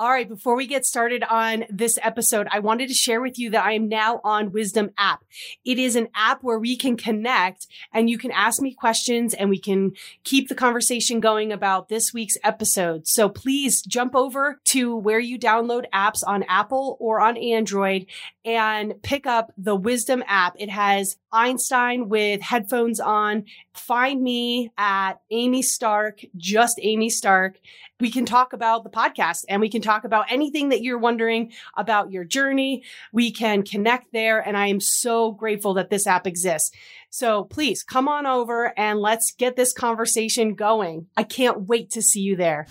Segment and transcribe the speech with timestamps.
[0.00, 3.50] All right, before we get started on this episode, I wanted to share with you
[3.50, 5.24] that I am now on Wisdom app.
[5.64, 9.50] It is an app where we can connect and you can ask me questions and
[9.50, 13.08] we can keep the conversation going about this week's episode.
[13.08, 18.06] So please jump over to where you download apps on Apple or on Android
[18.44, 20.54] and pick up the Wisdom app.
[20.60, 23.46] It has Einstein with headphones on.
[23.74, 27.58] Find me at Amy Stark, just Amy Stark.
[28.00, 31.52] We can talk about the podcast and we can talk about anything that you're wondering
[31.76, 32.84] about your journey.
[33.12, 34.38] We can connect there.
[34.38, 36.70] And I am so grateful that this app exists.
[37.10, 41.06] So please come on over and let's get this conversation going.
[41.16, 42.68] I can't wait to see you there.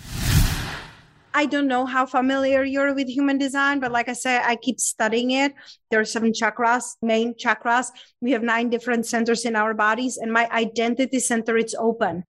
[1.34, 4.80] I don't know how familiar you're with human design, but like I said, I keep
[4.80, 5.54] studying it.
[5.90, 7.88] There are seven chakras, main chakras.
[8.22, 12.24] We have nine different centers in our bodies, and my identity center it's open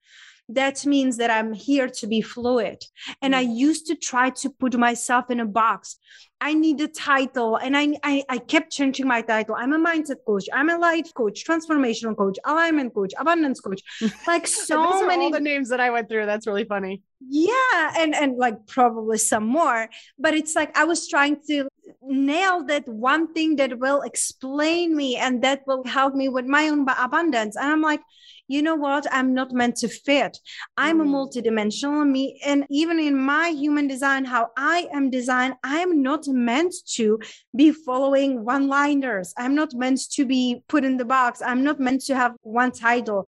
[0.50, 2.83] that means that I'm here to be fluid.
[3.22, 3.55] And I mm.
[3.55, 5.97] used to try to put myself in a box.
[6.41, 7.58] I need a title.
[7.58, 9.56] And I, I, I, kept changing my title.
[9.56, 10.45] I'm a mindset coach.
[10.53, 13.81] I'm a life coach, transformational coach, alignment coach, abundance coach.
[14.28, 16.25] Like so many all the names that I went through.
[16.25, 17.02] That's really funny.
[17.19, 17.94] Yeah.
[17.97, 19.89] And and like probably some more.
[20.17, 21.67] But it's like I was trying to
[22.02, 26.69] nail that one thing that will explain me and that will help me with my
[26.69, 27.56] own abundance.
[27.56, 28.02] And I'm like,
[28.47, 29.06] you know what?
[29.11, 30.38] I'm not meant to fit.
[30.75, 31.09] I'm a mm.
[31.09, 32.41] multidimensional me.
[32.44, 37.19] And even in my human design, how I am designed, I'm not meant to
[37.56, 39.34] be following one liners.
[39.38, 41.41] I'm not meant to be put in the box.
[41.45, 43.30] I'm not meant to have one title.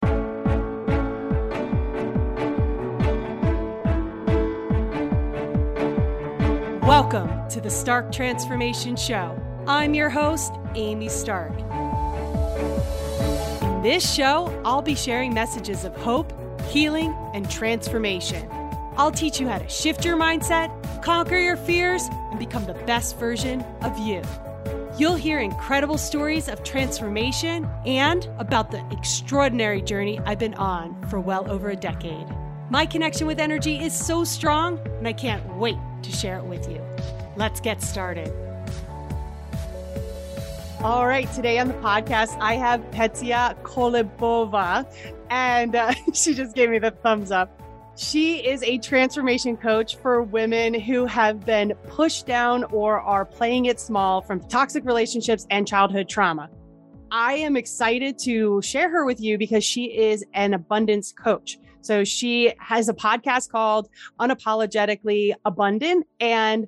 [6.85, 9.35] Welcome to the Stark Transformation Show.
[9.65, 11.51] I'm your host, Amy Stark
[13.63, 16.31] In this show, I'll be sharing messages of hope,
[16.69, 18.47] healing, and transformation.
[18.97, 20.69] I'll teach you how to shift your mindset,
[21.01, 24.21] conquer your fears, and become the best version of you.
[24.95, 31.19] You'll hear incredible stories of transformation and about the extraordinary journey I've been on for
[31.19, 32.27] well over a decade.
[32.69, 36.69] My connection with energy is so strong, and I can't wait to share it with
[36.69, 36.81] you.
[37.35, 38.31] Let's get started.
[40.81, 44.85] All right, today on the podcast, I have Petia Kolibova,
[45.29, 47.61] and uh, she just gave me the thumbs up.
[47.97, 53.65] She is a transformation coach for women who have been pushed down or are playing
[53.65, 56.49] it small from toxic relationships and childhood trauma.
[57.09, 61.57] I am excited to share her with you because she is an abundance coach.
[61.85, 66.07] So she has a podcast called Unapologetically Abundant.
[66.19, 66.67] And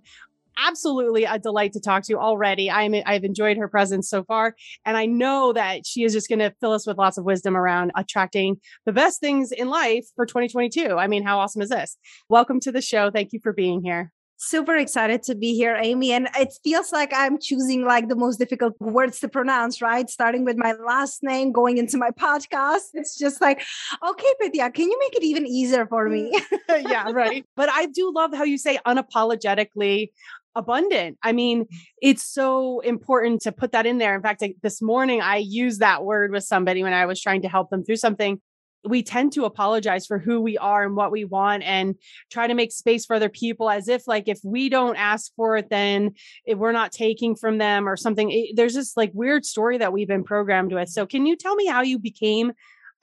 [0.57, 2.69] absolutely a delight to talk to already.
[2.69, 4.55] I'm I've enjoyed her presence so far,
[4.85, 7.55] and I know that she is just going to fill us with lots of wisdom
[7.55, 10.97] around attracting the best things in life for 2022.
[10.97, 11.97] I mean, how awesome is this?
[12.29, 13.11] Welcome to the show.
[13.11, 14.11] Thank you for being here.
[14.39, 16.11] Super excited to be here, Amy.
[16.11, 20.07] And it feels like I'm choosing like the most difficult words to pronounce, right?
[20.09, 22.89] Starting with my last name, going into my podcast.
[22.93, 23.63] It's just like,
[24.07, 26.39] okay, Petia, can you make it even easier for me?
[26.69, 26.83] Mm.
[26.89, 27.45] yeah, right.
[27.55, 30.11] But I do love how you say unapologetically
[30.57, 31.17] abundant.
[31.23, 31.67] I mean,
[32.01, 34.15] it's so important to put that in there.
[34.15, 37.49] In fact, this morning I used that word with somebody when I was trying to
[37.49, 38.41] help them through something.
[38.87, 41.95] We tend to apologize for who we are and what we want and
[42.31, 45.57] try to make space for other people as if like if we don't ask for
[45.57, 46.13] it then
[46.45, 48.31] if we're not taking from them or something.
[48.31, 50.89] It, there's this like weird story that we've been programmed with.
[50.89, 52.53] So can you tell me how you became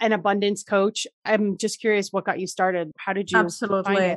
[0.01, 1.07] an abundance coach?
[1.25, 2.91] I'm just curious what got you started.
[2.99, 4.17] How did you Absolutely.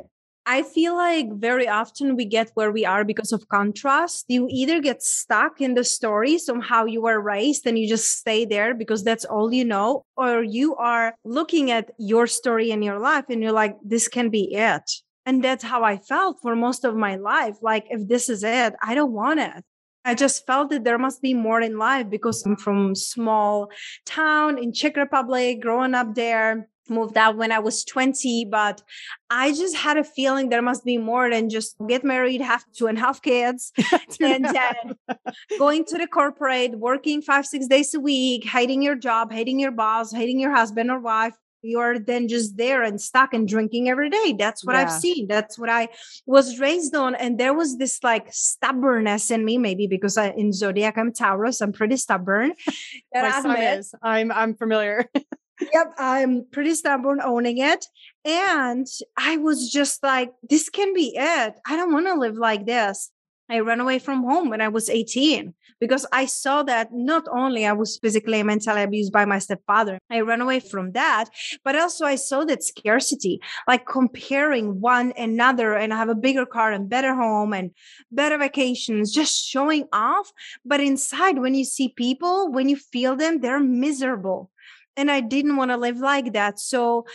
[0.50, 4.24] I feel like very often we get where we are because of contrast.
[4.28, 8.46] You either get stuck in the story, somehow you were raised and you just stay
[8.46, 12.98] there because that's all you know, or you are looking at your story in your
[12.98, 14.90] life and you're like, this can be it.
[15.26, 17.56] And that's how I felt for most of my life.
[17.60, 19.62] Like, if this is it, I don't want it.
[20.06, 23.70] I just felt that there must be more in life because I'm from small
[24.06, 28.82] town in Czech Republic, growing up there moved out when I was 20, but
[29.30, 32.86] I just had a feeling there must be more than just get married, have two
[32.86, 33.72] and a half kids,
[34.20, 35.14] and then uh,
[35.58, 39.72] going to the corporate, working five, six days a week, hating your job, hating your
[39.72, 41.34] boss, hating your husband or wife.
[41.60, 44.36] You're then just there and stuck and drinking every day.
[44.38, 44.82] That's what yeah.
[44.82, 45.26] I've seen.
[45.26, 45.88] That's what I
[46.24, 47.16] was raised on.
[47.16, 51.60] And there was this like stubbornness in me, maybe because I, in Zodiac, I'm Taurus,
[51.60, 52.52] I'm pretty stubborn.
[53.14, 53.92] My son is.
[54.02, 55.06] I'm I'm familiar
[55.60, 57.86] yep, I'm pretty stubborn owning it.
[58.24, 61.54] And I was just like, this can be it.
[61.66, 63.10] I don't want to live like this.
[63.50, 67.66] I ran away from home when I was 18 because I saw that not only
[67.66, 71.26] I was physically and mentally abused by my stepfather, I ran away from that,
[71.64, 76.44] but also I saw that scarcity, like comparing one another and I have a bigger
[76.44, 77.70] car and better home and
[78.12, 80.30] better vacations, just showing off.
[80.64, 84.50] But inside, when you see people, when you feel them, they're miserable
[84.98, 87.06] and i didn't want to live like that so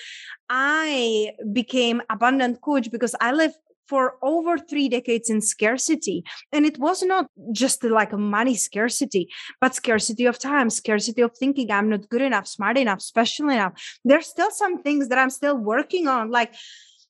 [0.50, 3.54] i became abundant coach because i live
[3.88, 6.24] for over three decades in scarcity.
[6.52, 11.36] And it was not just like a money scarcity, but scarcity of time, scarcity of
[11.38, 13.74] thinking I'm not good enough, smart enough, special enough.
[14.04, 16.32] There's still some things that I'm still working on.
[16.32, 16.56] Like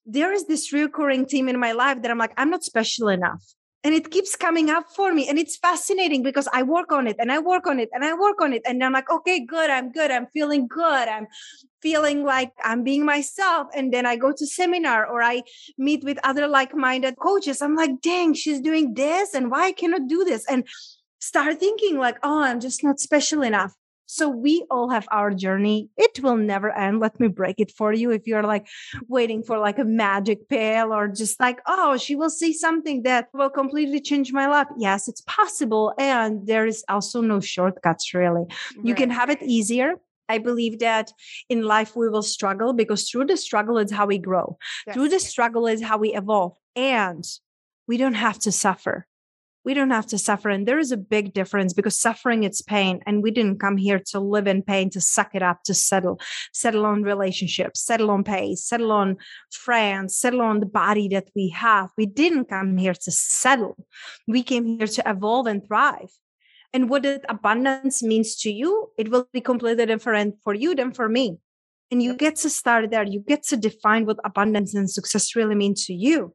[0.06, 3.44] there is this recurring theme in my life that I'm like, I'm not special enough
[3.84, 7.16] and it keeps coming up for me and it's fascinating because i work on it
[7.20, 9.70] and i work on it and i work on it and i'm like okay good
[9.70, 11.28] i'm good i'm feeling good i'm
[11.82, 15.42] feeling like i'm being myself and then i go to seminar or i
[15.78, 17.62] meet with other like-minded coaches.
[17.62, 20.46] I'm like dang she's doing this and why i cannot do this?
[20.50, 20.66] And
[21.20, 23.74] start thinking like oh i'm just not special enough
[24.06, 25.90] so we all have our journey.
[25.98, 27.00] It will never end.
[27.00, 28.12] Let me break it for you.
[28.12, 28.68] If you're like
[29.08, 33.30] waiting for like a magic pill or just like, oh, she will see something that
[33.34, 34.68] will completely change my life.
[34.78, 35.94] Yes, it's possible.
[35.98, 38.46] And there is also no shortcuts really.
[38.76, 38.86] Right.
[38.86, 39.96] You can have it easier.
[40.30, 41.12] I believe that
[41.50, 44.58] in life we will struggle because through the struggle is how we grow.
[44.88, 44.96] Yes.
[44.96, 46.58] Through the struggle is how we evolve.
[46.76, 47.26] And
[47.88, 49.06] we don't have to suffer
[49.66, 50.50] we don't have to suffer.
[50.50, 53.02] And there is a big difference because suffering it's pain.
[53.06, 56.20] And we didn't come here to live in pain to suck it up to settle
[56.52, 59.18] settle on relationships settle on pay settle on
[59.52, 61.90] friends settle on the body that we have.
[61.98, 63.86] We didn't come here to settle.
[64.28, 66.12] We came here to evolve and thrive.
[66.74, 71.08] And what abundance means to you it will be completely different for you than for
[71.08, 71.38] me
[71.94, 75.56] and you get to start there you get to define what abundance and success really
[75.56, 76.34] mean to you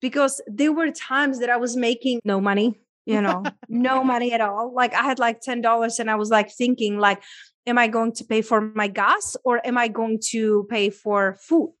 [0.00, 2.74] because there were times that I was making no money,
[3.06, 4.72] you know, no money at all.
[4.74, 7.22] Like I had like $10 and I was like thinking like,
[7.66, 11.36] am I going to pay for my gas or am I going to pay for
[11.40, 11.74] food?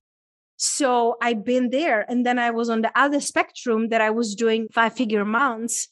[0.56, 2.04] So I've been there.
[2.08, 5.88] And then I was on the other spectrum that I was doing five figure months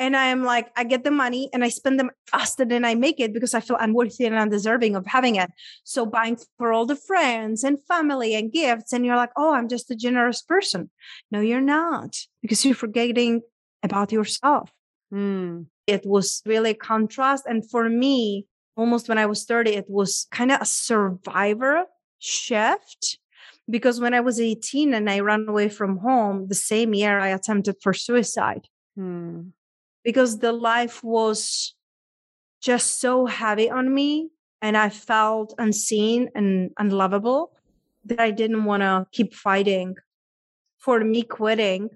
[0.00, 3.20] and I'm like, I get the money and I spend them faster than I make
[3.20, 5.50] it because I feel unworthy and undeserving of having it.
[5.84, 9.68] So buying for all the friends and family and gifts, and you're like, oh, I'm
[9.68, 10.88] just a generous person.
[11.30, 13.42] No, you're not because you're forgetting
[13.82, 14.72] about yourself.
[15.12, 15.66] Mm.
[15.86, 17.44] It was really a contrast.
[17.46, 21.84] And for me, almost when I was 30, it was kind of a survivor
[22.18, 23.18] shift
[23.68, 27.28] because when I was 18 and I ran away from home, the same year I
[27.28, 28.66] attempted for suicide.
[28.96, 29.50] Hmm
[30.04, 31.74] because the life was
[32.60, 34.30] just so heavy on me
[34.62, 37.52] and I felt unseen and unlovable
[38.04, 39.96] that I didn't want to keep fighting.
[40.78, 41.90] For me, quitting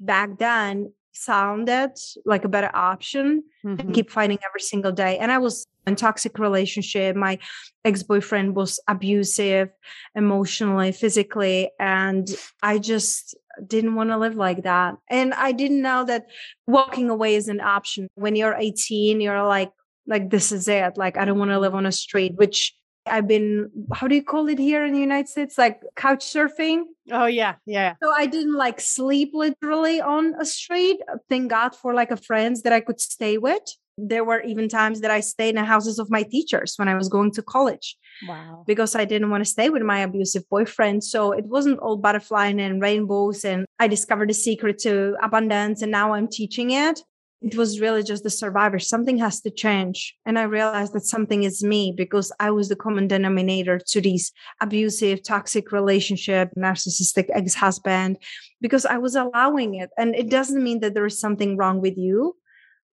[0.00, 1.92] back then sounded
[2.24, 3.92] like a better option mm-hmm.
[3.92, 5.18] keep fighting every single day.
[5.18, 7.16] And I was in toxic relationship.
[7.16, 7.38] My
[7.84, 9.70] ex-boyfriend was abusive
[10.14, 11.70] emotionally, physically.
[11.78, 12.28] And
[12.62, 13.36] I just
[13.66, 14.94] didn't want to live like that.
[15.10, 16.26] And I didn't know that
[16.66, 18.08] walking away is an option.
[18.14, 19.72] When you're 18, you're like,
[20.06, 20.96] like this is it.
[20.96, 22.74] Like I don't want to live on a street, which
[23.06, 25.58] I've been, how do you call it here in the United States?
[25.58, 26.84] Like couch surfing.
[27.10, 27.94] Oh yeah, yeah.
[28.02, 31.00] So I didn't like sleep literally on a street.
[31.28, 33.62] Thank God for like a friends that I could stay with
[33.98, 36.94] there were even times that I stayed in the houses of my teachers when I
[36.94, 37.96] was going to college.
[38.26, 38.64] Wow.
[38.66, 41.04] Because I didn't want to stay with my abusive boyfriend.
[41.04, 43.44] So it wasn't all butterfly and rainbows.
[43.44, 47.00] And I discovered the secret to abundance and now I'm teaching it.
[47.42, 48.78] It was really just the survivor.
[48.78, 50.14] Something has to change.
[50.24, 54.32] And I realized that something is me because I was the common denominator to these
[54.60, 58.18] abusive, toxic relationship, narcissistic ex-husband,
[58.60, 59.90] because I was allowing it.
[59.98, 62.36] And it doesn't mean that there is something wrong with you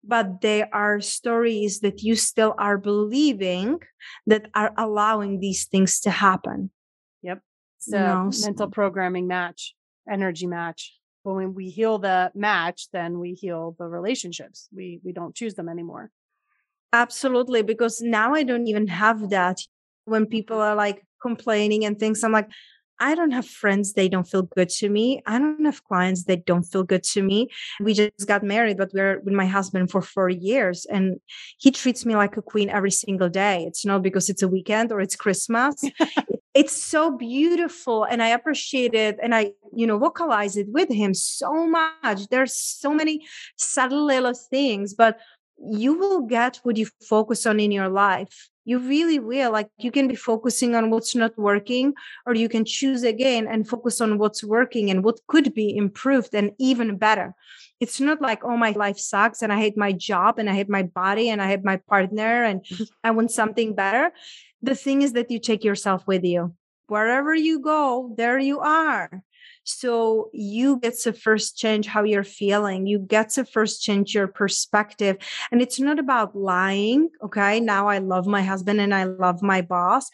[0.04, 3.78] but there are stories that you still are believing
[4.26, 6.70] that are allowing these things to happen.
[7.22, 7.40] Yep.
[7.78, 8.70] So you know, mental so.
[8.70, 9.74] programming match,
[10.10, 10.97] energy match.
[11.28, 14.66] But when we heal the match, then we heal the relationships.
[14.74, 16.10] We we don't choose them anymore.
[16.94, 19.58] Absolutely, because now I don't even have that.
[20.06, 22.48] When people are like complaining and things, I'm like,
[23.00, 25.22] I don't have friends, they don't feel good to me.
[25.26, 27.48] I don't have clients that don't feel good to me.
[27.80, 31.20] We just got married, but we're with my husband for four years and
[31.58, 33.64] he treats me like a queen every single day.
[33.64, 35.82] It's not because it's a weekend or it's Christmas.
[36.54, 39.18] it's so beautiful and I appreciate it.
[39.22, 42.28] And I, you know, vocalize it with him so much.
[42.30, 43.26] There's so many
[43.56, 45.18] subtle little things, but
[45.58, 49.90] you will get what you focus on in your life you really will like you
[49.90, 51.94] can be focusing on what's not working
[52.26, 56.34] or you can choose again and focus on what's working and what could be improved
[56.34, 57.34] and even better
[57.80, 60.68] It's not like, oh, my life sucks and I hate my job and I hate
[60.68, 62.66] my body and I hate my partner and
[63.04, 64.10] I want something better.
[64.62, 66.54] The thing is that you take yourself with you.
[66.88, 69.22] Wherever you go, there you are.
[69.68, 72.86] So you get to first change how you're feeling.
[72.86, 75.18] You get to first change your perspective.
[75.52, 77.10] And it's not about lying.
[77.22, 77.60] Okay.
[77.60, 80.08] Now I love my husband and I love my boss,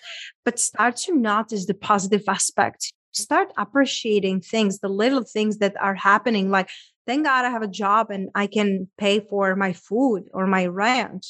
[0.44, 2.92] but start to notice the positive aspect.
[3.12, 6.50] Start appreciating things, the little things that are happening.
[6.50, 6.68] Like,
[7.06, 10.66] thank God I have a job and I can pay for my food or my
[10.66, 11.24] rent.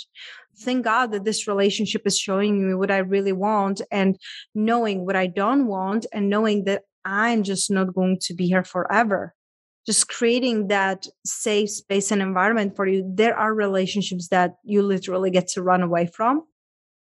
[0.60, 4.16] Thank God that this relationship is showing me what I really want and
[4.54, 8.64] knowing what I don't want and knowing that I'm just not going to be here
[8.64, 9.34] forever.
[9.86, 13.04] Just creating that safe space and environment for you.
[13.14, 16.44] There are relationships that you literally get to run away from.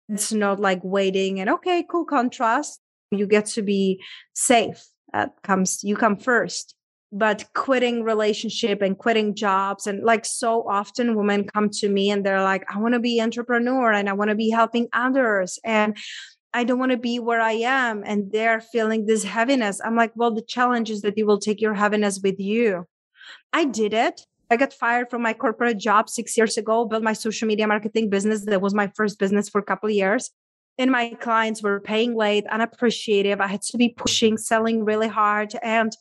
[0.09, 2.79] It's not like waiting and okay, cool contrast.
[3.11, 4.01] You get to be
[4.33, 4.85] safe.
[5.13, 6.75] That comes, you come first.
[7.11, 12.25] But quitting relationship and quitting jobs and like so often women come to me and
[12.25, 15.59] they're like, I want to be entrepreneur and I want to be helping others.
[15.63, 15.95] And
[16.53, 18.03] I don't want to be where I am.
[18.05, 19.81] And they're feeling this heaviness.
[19.83, 22.85] I'm like, well, the challenge is that you will take your heaviness with you.
[23.51, 24.21] I did it.
[24.51, 28.09] I got fired from my corporate job six years ago, built my social media marketing
[28.09, 28.45] business.
[28.45, 30.29] That was my first business for a couple of years.
[30.77, 33.39] And my clients were paying late, unappreciative.
[33.39, 35.53] I had to be pushing, selling really hard.
[35.61, 35.91] And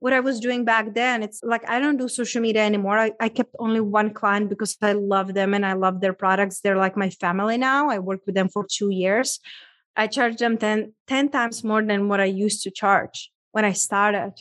[0.00, 2.98] what I was doing back then, it's like I don't do social media anymore.
[2.98, 6.60] I, I kept only one client because I love them and I love their products.
[6.60, 7.88] They're like my family now.
[7.88, 9.38] I worked with them for two years.
[9.96, 13.72] I charge them 10, 10 times more than what I used to charge when I
[13.72, 14.34] started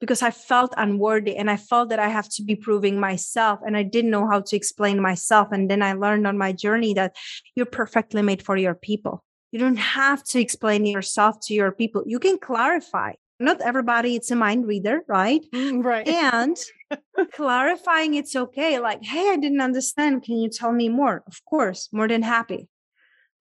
[0.00, 3.76] because I felt unworthy and I felt that I have to be proving myself and
[3.76, 5.48] I didn't know how to explain myself.
[5.52, 7.16] And then I learned on my journey that
[7.54, 9.22] you're perfectly made for your people.
[9.52, 12.02] You don't have to explain yourself to your people.
[12.06, 13.12] You can clarify.
[13.38, 15.42] Not everybody it's a mind reader, right?
[15.54, 16.06] Mm, right.
[16.06, 16.56] And
[17.32, 18.78] clarifying it's okay.
[18.78, 20.22] Like, hey, I didn't understand.
[20.22, 21.22] Can you tell me more?
[21.26, 22.68] Of course, more than happy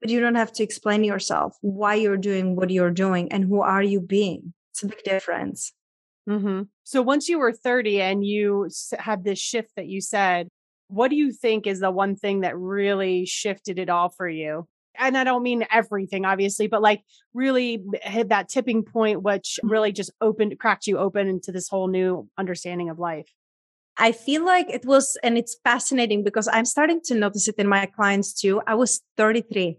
[0.02, 3.62] but you don't have to explain yourself why you're doing what you're doing and who
[3.62, 4.54] are you being.
[4.72, 5.74] It's a big difference.
[6.28, 6.64] Mm-hmm.
[6.84, 10.48] So once you were 30 and you had this shift that you said,
[10.88, 14.68] what do you think is the one thing that really shifted it all for you?
[14.98, 17.04] And I don't mean everything, obviously, but like
[17.34, 19.72] really hit that tipping point, which mm-hmm.
[19.72, 23.28] really just opened, cracked you open into this whole new understanding of life.
[23.98, 27.68] I feel like it was, and it's fascinating because I'm starting to notice it in
[27.68, 28.62] my clients too.
[28.66, 29.78] I was 33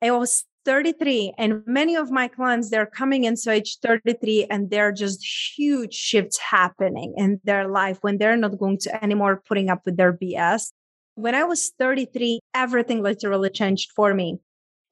[0.00, 4.70] I was 33 and many of my clients they're coming in so age 33 and
[4.70, 5.24] they're just
[5.56, 9.96] huge shifts happening in their life when they're not going to anymore putting up with
[9.96, 10.70] their BS.
[11.14, 14.38] When I was 33, everything literally changed for me.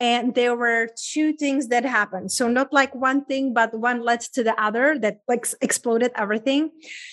[0.00, 2.32] And there were two things that happened.
[2.32, 6.70] So not like one thing, but one led to the other that like exploded everything.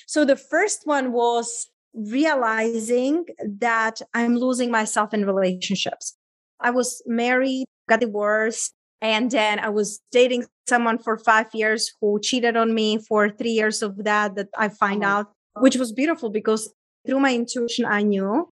[0.08, 3.26] So the first one was realizing
[3.60, 6.18] that I'm losing myself in relationships.
[6.60, 8.74] I was married got divorced.
[9.02, 13.52] And then I was dating someone for five years who cheated on me for three
[13.52, 16.74] years of that, that I find oh out, which was beautiful because
[17.06, 18.48] through my intuition, I knew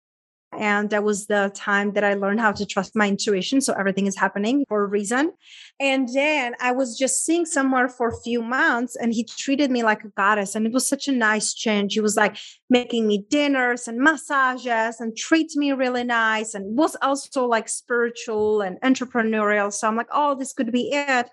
[0.58, 3.62] and that was the time that I learned how to trust my intuition.
[3.62, 5.32] So everything is happening for a reason.
[5.80, 9.84] And then I was just seeing someone for a few months and he treated me
[9.84, 10.54] like a goddess.
[10.54, 11.94] And it was such a nice change.
[11.94, 12.38] He was like
[12.70, 18.62] making me dinners and massages and treats me really nice and was also like spiritual
[18.62, 19.72] and entrepreneurial.
[19.72, 21.30] So I'm like, oh, this could be it.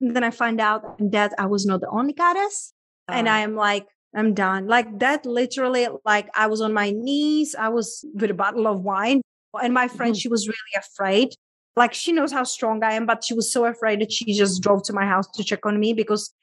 [0.00, 2.74] And then I find out that I was not the only goddess.
[3.08, 3.34] And ah.
[3.34, 3.86] I am like,
[4.18, 4.66] I'm done.
[4.66, 7.54] Like that literally, like I was on my knees.
[7.54, 9.22] I was with a bottle of wine.
[9.62, 10.18] And my friend, mm-hmm.
[10.18, 11.34] she was really afraid.
[11.76, 14.62] Like she knows how strong I am, but she was so afraid that she just
[14.62, 16.34] drove to my house to check on me because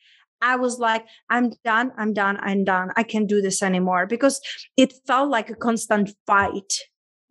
[0.41, 2.91] I was like, I'm done, I'm done, I'm done.
[2.96, 4.41] I can't do this anymore because
[4.77, 6.79] it felt like a constant fight.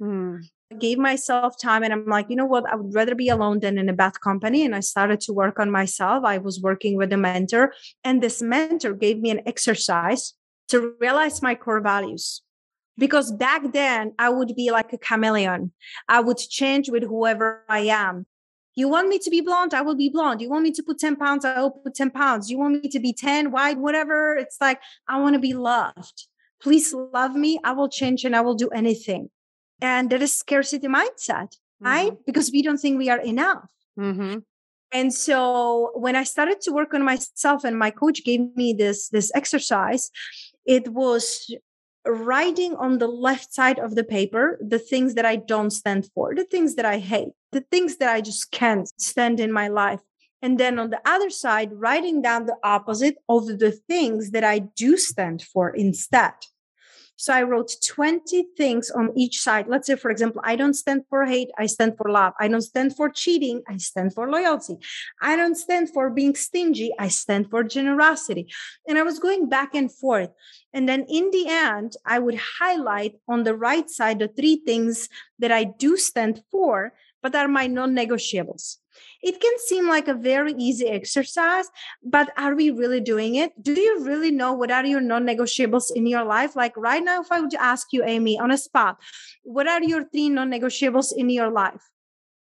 [0.00, 0.42] Mm
[0.78, 2.64] gave myself time and I'm like, you know what?
[2.71, 4.64] I would rather be alone than in a bad company.
[4.64, 6.25] And I started to work on myself.
[6.25, 10.35] I was working with a mentor, and this mentor gave me an exercise
[10.68, 12.42] to realize my core values.
[12.97, 15.73] Because back then I would be like a chameleon.
[16.09, 18.26] I would change with whoever I am.
[18.76, 19.75] You want me to be blonde?
[19.75, 20.40] I will be blonde.
[20.40, 21.44] You want me to put 10 pounds?
[21.44, 22.50] I will put 10 pounds.
[22.50, 24.37] You want me to be 10, wide, whatever?
[24.37, 26.26] It's like, I want to be loved.
[26.61, 27.61] Please love me.
[27.62, 29.30] I will change and I will do anything
[29.84, 31.86] and there is scarcity mindset mm-hmm.
[31.86, 34.38] right because we don't think we are enough mm-hmm.
[34.92, 39.08] and so when i started to work on myself and my coach gave me this
[39.10, 40.10] this exercise
[40.64, 41.22] it was
[42.06, 46.34] writing on the left side of the paper the things that i don't stand for
[46.34, 50.00] the things that i hate the things that i just can't stand in my life
[50.42, 54.58] and then on the other side writing down the opposite of the things that i
[54.82, 56.34] do stand for instead
[57.16, 59.66] So I wrote 20 things on each side.
[59.68, 62.33] Let's say, for example, I don't stand for hate, I stand for love.
[62.40, 64.78] I don't stand for cheating, I stand for loyalty.
[65.23, 68.52] I don't stand for being stingy, I stand for generosity.
[68.88, 70.30] And I was going back and forth.
[70.73, 75.09] And then in the end, I would highlight on the right side the three things
[75.38, 78.78] that I do stand for, but are my non negotiables.
[79.24, 81.70] It can seem like a very easy exercise,
[82.02, 83.50] but are we really doing it?
[83.62, 86.54] Do you really know what are your non negotiables in your life?
[86.54, 89.00] Like right now, if I would ask you, Amy, on a spot,
[89.42, 91.82] what are your three non negotiables in your life?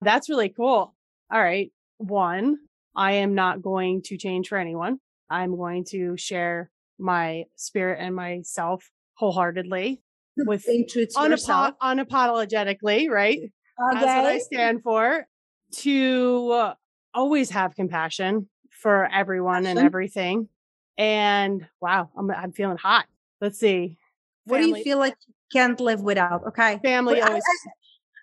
[0.01, 0.93] That's really cool.
[1.31, 1.71] All right.
[1.99, 2.57] One,
[2.93, 4.99] I am not going to change for anyone.
[5.29, 6.69] I'm going to share
[6.99, 10.01] my spirit and myself wholeheartedly
[10.37, 13.37] with unapo- unapologetically, right?
[13.39, 13.51] Okay.
[13.93, 15.27] That's what I stand for
[15.71, 16.73] to uh,
[17.13, 20.49] always have compassion for everyone and everything.
[20.97, 23.05] And wow, I'm I'm feeling hot.
[23.41, 23.97] Let's see.
[24.45, 26.43] What do you feel like you can't live without?
[26.47, 26.79] Okay.
[26.83, 27.43] Family always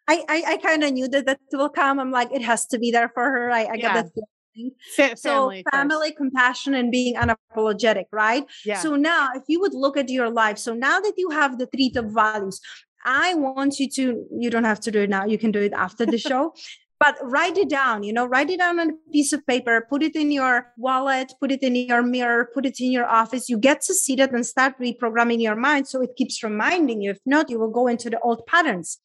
[0.09, 1.99] I I, I kind of knew that that will come.
[1.99, 3.51] I'm like, it has to be there for her.
[3.51, 3.77] I, I yeah.
[3.77, 4.71] get that feeling.
[4.95, 6.17] Fa- so family, first.
[6.17, 8.45] compassion, and being unapologetic, right?
[8.65, 8.79] Yeah.
[8.79, 11.67] So now, if you would look at your life, so now that you have the
[11.67, 12.61] three top values,
[13.05, 14.25] I want you to.
[14.39, 15.25] You don't have to do it now.
[15.25, 16.55] You can do it after the show
[17.05, 20.03] but write it down you know write it down on a piece of paper put
[20.03, 23.49] it in your wallet put it in your mirror put it in your office.
[23.49, 27.11] You get to see that and start reprogramming your mind so it keeps reminding you.
[27.11, 28.99] If not you will go into the old patterns.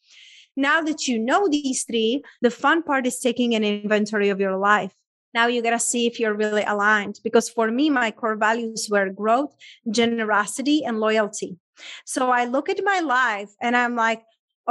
[0.55, 4.57] Now that you know these three the fun part is taking an inventory of your
[4.57, 4.93] life.
[5.33, 8.87] Now you got to see if you're really aligned because for me my core values
[8.89, 9.53] were growth
[9.91, 11.57] generosity and loyalty.
[12.05, 14.21] So i look at my life and i'm like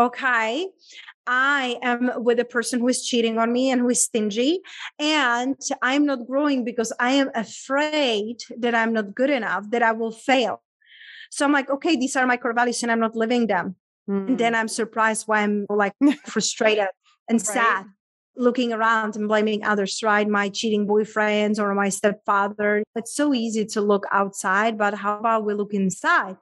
[0.07, 0.69] okay
[1.29, 4.61] I am with a person who is cheating on me and who is stingy,
[4.99, 9.93] and I'm not growing because I am afraid that I'm not good enough, that I
[9.93, 10.63] will fail.
[11.31, 13.77] So I'm like, okay, these are my core values and I'm not living them.
[14.09, 14.29] Mm.
[14.29, 14.61] And then hmm.
[14.61, 15.93] I'm surprised why I'm like
[16.25, 16.89] frustrated
[17.29, 17.47] and right.
[17.47, 17.87] sad
[18.39, 20.27] looking around and blaming others, right?
[20.27, 22.85] My cheating boyfriends or my stepfather.
[22.95, 26.37] It's so easy to look outside, but how about we look inside?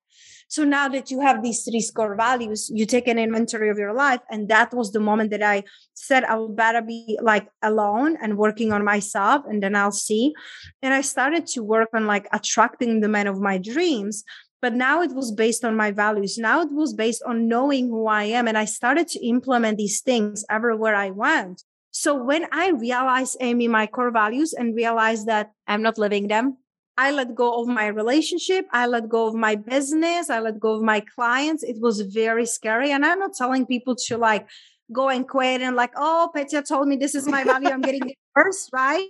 [0.49, 3.93] So now that you have these three core values, you take an inventory of your
[3.93, 4.21] life.
[4.31, 8.39] And that was the moment that I said, I would better be like alone and
[8.39, 10.35] working on myself, and then I'll see.
[10.83, 14.23] And I started to work on like attracting the man of my dreams.
[14.63, 16.39] But now it was based on my values.
[16.39, 18.49] Now it was based on knowing who I am.
[18.49, 21.63] And I started to implement these things everywhere I went.
[21.99, 26.59] So when I realized, Amy, my core values and realized that I'm not living them,
[26.99, 28.67] I let go of my relationship.
[28.71, 30.29] I let go of my business.
[30.29, 31.63] I let go of my clients.
[31.63, 32.91] It was very scary.
[32.93, 34.47] And I'm not telling people to like
[34.93, 37.71] go and quit and like, oh, Petia told me this is my value.
[37.71, 39.09] I'm getting it first, right?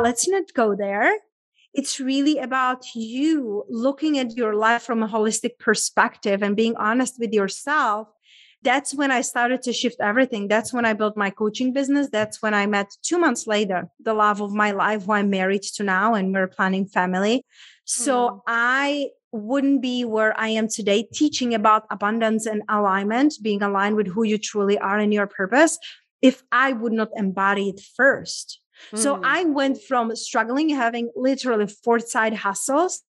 [0.00, 1.12] Let's not go there.
[1.72, 7.14] It's really about you looking at your life from a holistic perspective and being honest
[7.20, 8.08] with yourself
[8.64, 10.48] that's when I started to shift everything.
[10.48, 12.08] That's when I built my coaching business.
[12.10, 15.62] That's when I met two months later the love of my life, who I'm married
[15.76, 17.44] to now, and we're planning family.
[17.84, 18.40] So mm.
[18.46, 24.06] I wouldn't be where I am today teaching about abundance and alignment, being aligned with
[24.06, 25.78] who you truly are and your purpose,
[26.22, 28.60] if I would not embody it first.
[28.92, 28.98] Mm.
[28.98, 33.02] So I went from struggling, having literally four side hustles,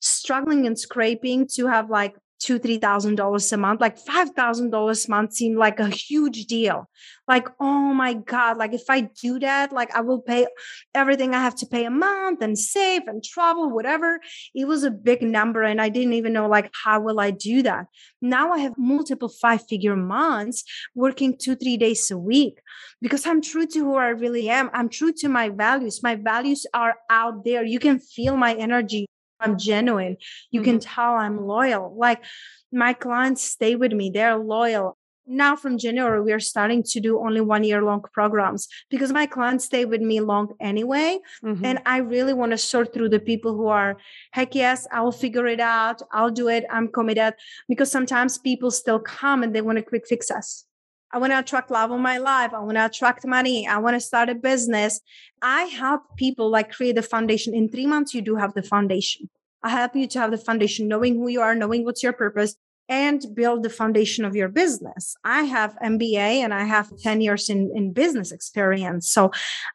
[0.00, 4.70] struggling and scraping to have like two three thousand dollars a month like five thousand
[4.70, 6.88] dollars a month seemed like a huge deal.
[7.28, 10.46] Like oh my god like if i do that like i will pay
[10.92, 14.18] everything i have to pay a month and save and travel whatever.
[14.54, 17.62] It was a big number and i didn't even know like how will i do
[17.62, 17.86] that?
[18.20, 22.60] Now i have multiple five figure months working two three days a week
[23.00, 24.68] because i'm true to who i really am.
[24.74, 26.02] I'm true to my values.
[26.02, 27.64] My values are out there.
[27.64, 29.06] You can feel my energy
[29.42, 30.16] I'm genuine.
[30.50, 30.70] You mm-hmm.
[30.70, 31.94] can tell I'm loyal.
[31.96, 32.24] Like
[32.72, 34.96] my clients stay with me, they're loyal.
[35.24, 39.24] Now from January, we are starting to do only one year long programs because my
[39.24, 41.20] clients stay with me long anyway.
[41.44, 41.64] Mm-hmm.
[41.64, 43.96] And I really want to sort through the people who are,
[44.32, 46.02] heck yes, I'll figure it out.
[46.12, 46.64] I'll do it.
[46.70, 47.34] I'm committed
[47.68, 50.64] because sometimes people still come and they want a quick fixes.
[51.12, 52.54] I want to attract love in my life.
[52.54, 53.66] I want to attract money.
[53.66, 55.00] I want to start a business.
[55.42, 57.54] I help people like create the foundation.
[57.54, 59.28] In three months, you do have the foundation.
[59.62, 62.56] I help you to have the foundation, knowing who you are, knowing what's your purpose,
[62.88, 65.14] and build the foundation of your business.
[65.24, 69.08] I have MBA and I have 10 years in, in business experience.
[69.08, 69.30] So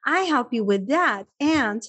[0.05, 1.27] I help you with that.
[1.39, 1.83] And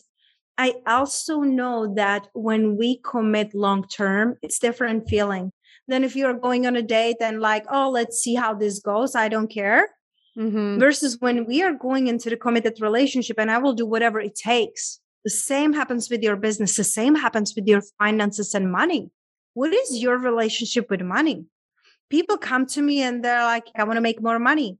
[0.57, 5.53] I also know that when we commit long term, it's different feeling
[5.89, 9.15] than if you're going on a date and like, oh, let's see how this goes.
[9.15, 9.89] I don't care.
[10.37, 10.79] Mm-hmm.
[10.79, 14.37] Versus when we are going into the committed relationship and I will do whatever it
[14.37, 15.01] takes.
[15.25, 16.77] The same happens with your business.
[16.77, 19.11] The same happens with your finances and money.
[19.55, 21.45] what is your relationship with money?
[22.11, 24.79] People come to me and they're like, I want to make more money.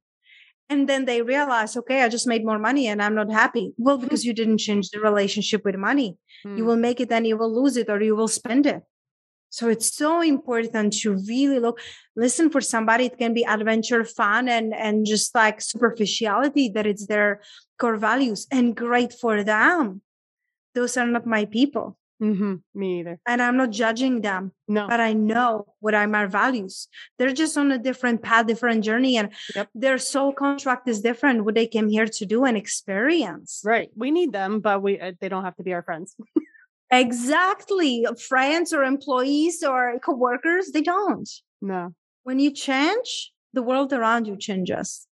[0.71, 3.73] And then they realize, okay, I just made more money and I'm not happy.
[3.77, 4.05] Well, Hmm.
[4.05, 6.17] because you didn't change the relationship with money.
[6.45, 6.67] You Mm.
[6.67, 8.83] will make it and you will lose it or you will spend it.
[9.59, 11.81] So it's so important to really look,
[12.15, 13.07] listen for somebody.
[13.07, 17.41] It can be adventure, fun, and and just like superficiality that it's their
[17.81, 20.01] core values and great for them.
[20.77, 21.99] Those are not my people.
[22.21, 23.17] hmm Me either.
[23.27, 24.87] And I'm not judging them, No.
[24.93, 26.87] but I know what are my values.
[27.19, 29.67] They're just on a different path, different journey, and Yep.
[29.85, 31.45] their soul contract is different.
[31.45, 33.51] What they came here to do and experience.
[33.75, 33.91] Right.
[34.03, 36.15] We need them, but we uh, they don't have to be our friends.
[36.91, 38.07] Exactly.
[38.29, 41.29] Friends or employees or coworkers, they don't.
[41.61, 41.95] No.
[42.23, 45.07] When you change, the world around you changes.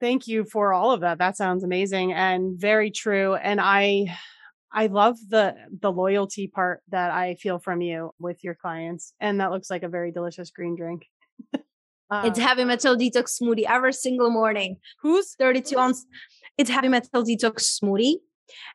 [0.00, 1.18] Thank you for all of that.
[1.18, 3.34] That sounds amazing and very true.
[3.34, 4.16] And I
[4.72, 9.12] I love the the loyalty part that I feel from you with your clients.
[9.20, 11.06] And that looks like a very delicious green drink.
[11.54, 14.76] it's Uh, heavy metal detox smoothie every single morning.
[15.02, 16.04] who's 32 ounce.
[16.58, 18.16] It's heavy metal detox smoothie.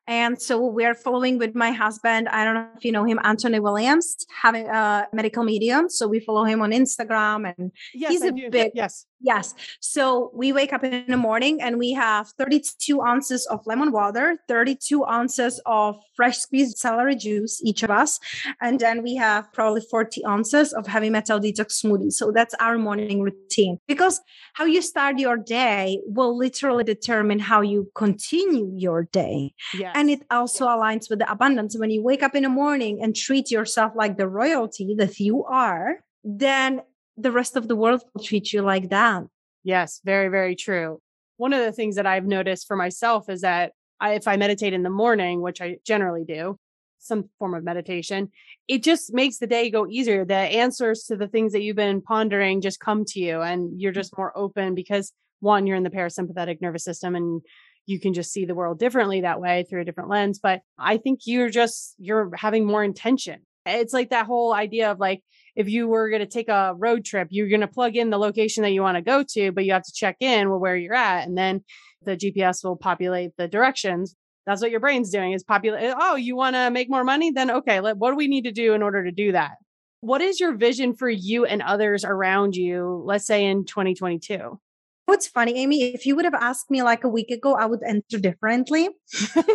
[0.08, 2.30] And so we're following with my husband.
[2.30, 5.90] I don't know if you know him, Anthony Williams, having a medical medium.
[5.90, 8.50] So we follow him on Instagram and yes, he's I a do.
[8.52, 9.07] big- yes.
[9.20, 9.56] Yes.
[9.80, 14.38] So we wake up in the morning and we have 32 ounces of lemon water,
[14.48, 18.20] 32 ounces of fresh squeezed celery juice, each of us.
[18.62, 22.12] And then we have probably 40 ounces of heavy metal detox smoothie.
[22.12, 24.22] So that's our morning routine because
[24.54, 29.54] how you start your day will literally determine how you continue your day.
[29.74, 29.94] Yes.
[29.96, 31.78] And it also aligns with the abundance.
[31.78, 35.44] When you wake up in the morning and treat yourself like the royalty that you
[35.46, 36.82] are, then
[37.18, 39.24] the rest of the world will treat you like that.
[39.64, 41.00] Yes, very, very true.
[41.38, 44.74] One of the things that I've noticed for myself is that I, if I meditate
[44.74, 46.58] in the morning, which I generally do,
[47.00, 48.32] some form of meditation,
[48.68, 50.26] it just makes the day go easier.
[50.26, 53.92] The answers to the things that you've been pondering just come to you and you're
[53.92, 57.42] just more open because one, you're in the parasympathetic nervous system and
[57.86, 60.40] you can just see the world differently that way through a different lens.
[60.40, 63.42] But I think you're just, you're having more intention.
[63.68, 65.22] It's like that whole idea of like,
[65.56, 68.18] if you were going to take a road trip, you're going to plug in the
[68.18, 70.76] location that you want to go to, but you have to check in with where
[70.76, 71.28] you're at.
[71.28, 71.64] And then
[72.04, 74.16] the GPS will populate the directions.
[74.46, 75.84] That's what your brain's doing is populate.
[75.84, 77.32] Eh, oh, you want to make more money?
[77.32, 79.58] Then okay, let, what do we need to do in order to do that?
[80.02, 84.60] What is your vision for you and others around you, let's say in 2022?
[85.08, 87.82] What's funny, Amy, if you would have asked me like a week ago, I would
[87.82, 88.90] answer differently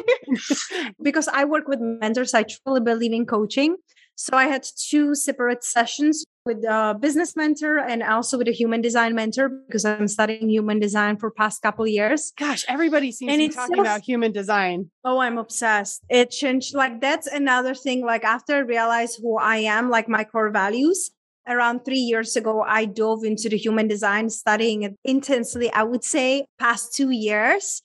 [1.03, 2.35] because I work with mentors.
[2.35, 3.77] I truly believe in coaching.
[4.16, 8.81] So I had two separate sessions with a business mentor and also with a human
[8.81, 12.33] design mentor because I'm studying human design for past couple years.
[12.38, 14.90] Gosh, everybody seems And to be talking so about human design.
[15.05, 16.03] Oh, I'm obsessed.
[16.09, 16.75] It changed.
[16.75, 18.05] Like that's another thing.
[18.05, 21.11] Like after I realized who I am, like my core values,
[21.46, 25.72] around three years ago, I dove into the human design, studying it intensely.
[25.72, 27.83] I would say past two years,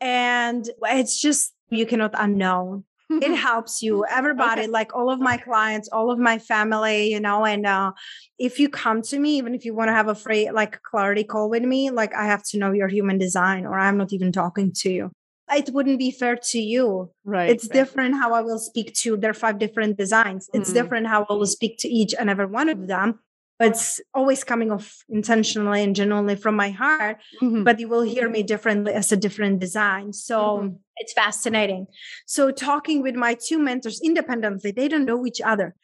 [0.00, 2.84] and it's just you cannot unknown.
[3.08, 4.70] It helps you, everybody, Okay.
[4.70, 7.44] like all of my clients, all of my family, you know.
[7.44, 7.92] And uh,
[8.38, 11.24] if you come to me, even if you want to have a free like clarity
[11.24, 14.32] call with me, like I have to know your human design, or I'm not even
[14.32, 15.10] talking to you
[15.54, 17.10] it wouldn't be fair to you.
[17.24, 17.50] right.
[17.50, 17.72] It's right.
[17.72, 19.16] different how I will speak to.
[19.16, 20.50] There are five different designs.
[20.52, 20.74] It's Mhm.
[20.74, 23.20] different how I will speak to each and every one of them.
[23.58, 27.16] But it's always coming off intentionally and genuinely from my heart.
[27.42, 27.64] Mhm.
[27.64, 30.12] But you will hear me differently as a different design.
[30.12, 30.78] So Mhm.
[30.98, 31.86] it's fascinating.
[32.26, 35.74] So talking with my two mentors independently, they don't know each other.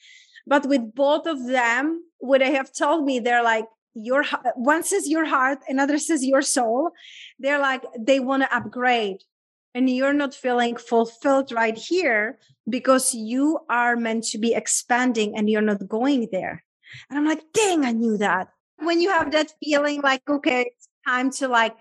[0.47, 4.25] But with both of them, what they have told me, they're like, your
[4.57, 6.91] one says your heart, another says your soul.
[7.39, 9.21] They're like, they want to upgrade
[9.75, 15.49] and you're not feeling fulfilled right here because you are meant to be expanding and
[15.49, 16.65] you're not going there.
[17.09, 18.49] And I'm like, dang, I knew that.
[18.79, 21.77] When you have that feeling like, okay, it's time to like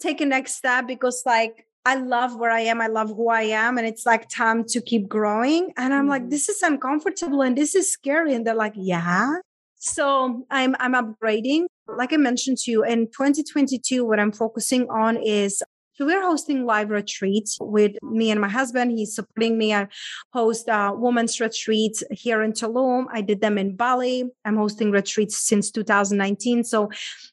[0.00, 3.42] take a next step because like I love where I am, I love who I
[3.42, 5.72] am, and it's like time to keep growing.
[5.76, 6.30] And I'm like, Mhm.
[6.30, 8.32] this is uncomfortable and this is scary.
[8.34, 9.34] And they're like, yeah.
[9.76, 11.66] So I'm I'm upgrading.
[11.86, 15.62] Like I mentioned to you, in 2022, what I'm focusing on is
[15.94, 18.90] so we're hosting live retreats with me and my husband.
[18.90, 19.72] He's supporting me.
[19.72, 19.86] I
[20.32, 23.06] host uh, women's retreats here in Tulum.
[23.12, 24.24] I did them in Bali.
[24.44, 26.64] I'm hosting retreats since 2019.
[26.64, 26.90] So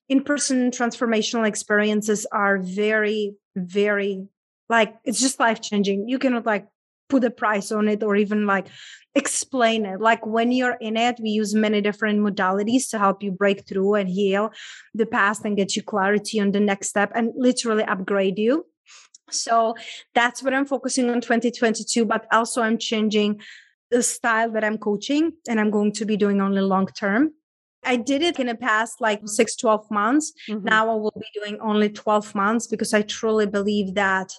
[0.10, 4.28] in-person transformational experiences are very, very
[4.69, 6.08] like it's just life changing.
[6.08, 6.67] You cannot like
[7.12, 8.67] put a price on it or even like
[9.15, 10.00] explain it.
[10.00, 13.95] Like when you're in it, we use many different modalities to help you break through
[13.95, 14.52] and heal
[14.93, 18.65] the past and get you clarity on the next step and literally upgrade you.
[19.30, 19.76] So
[20.15, 23.41] that's what I'm focusing on 2022, but also I'm changing
[23.89, 27.32] the style that I'm coaching and I'm going to be doing only long term.
[27.84, 30.32] I did it in the past like six, 12 months.
[30.50, 30.65] Mm-hmm.
[30.65, 34.32] Now I will be doing only 12 months because I truly believe that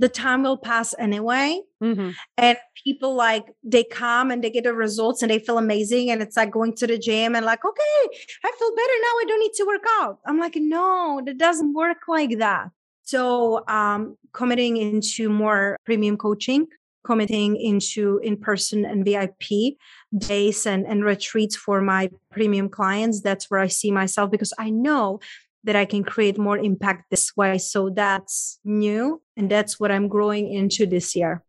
[0.00, 1.60] the time will pass anyway.
[1.82, 2.10] Mm-hmm.
[2.38, 6.10] And people like they come and they get the results and they feel amazing.
[6.10, 9.14] And it's like going to the gym and like, okay, I feel better now.
[9.20, 10.18] I don't need to work out.
[10.26, 12.70] I'm like, no, that doesn't work like that.
[13.02, 16.66] So um committing into more premium coaching
[17.02, 19.78] committing into in-person and VIP
[20.16, 23.22] days and, and retreats for my premium clients.
[23.22, 25.18] That's where I see myself because I know
[25.64, 27.58] that I can create more impact this way.
[27.58, 29.22] So that's new.
[29.36, 31.42] And that's what I'm growing into this year.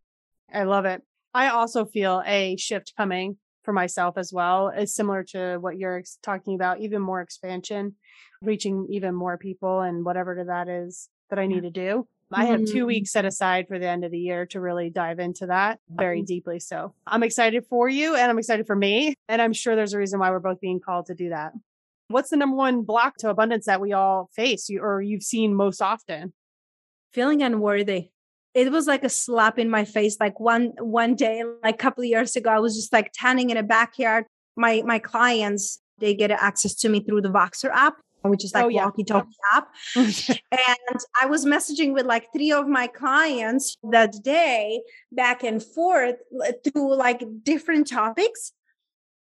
[0.52, 1.02] I love it.
[1.34, 4.72] I also feel a shift coming for myself as well.
[4.74, 7.94] It's similar to what you're talking about, even more expansion,
[8.42, 12.06] reaching even more people and whatever that is that I need to do.
[12.34, 12.86] I have two mm-hmm.
[12.86, 16.22] weeks set aside for the end of the year to really dive into that very
[16.22, 16.60] deeply.
[16.60, 19.14] So I'm excited for you and I'm excited for me.
[19.28, 21.52] And I'm sure there's a reason why we're both being called to do that.
[22.12, 25.80] What's the number one block to abundance that we all face or you've seen most
[25.80, 26.32] often?
[27.12, 28.10] Feeling unworthy.
[28.54, 30.18] It was like a slap in my face.
[30.20, 33.50] Like one one day, like a couple of years ago, I was just like tanning
[33.50, 34.26] in a backyard.
[34.56, 37.96] My my clients, they get access to me through the Voxer app
[38.30, 38.84] which is like oh, yeah.
[38.84, 39.68] walkie talkie app.
[39.96, 46.16] and I was messaging with like three of my clients that day back and forth
[46.64, 48.52] through like different topics.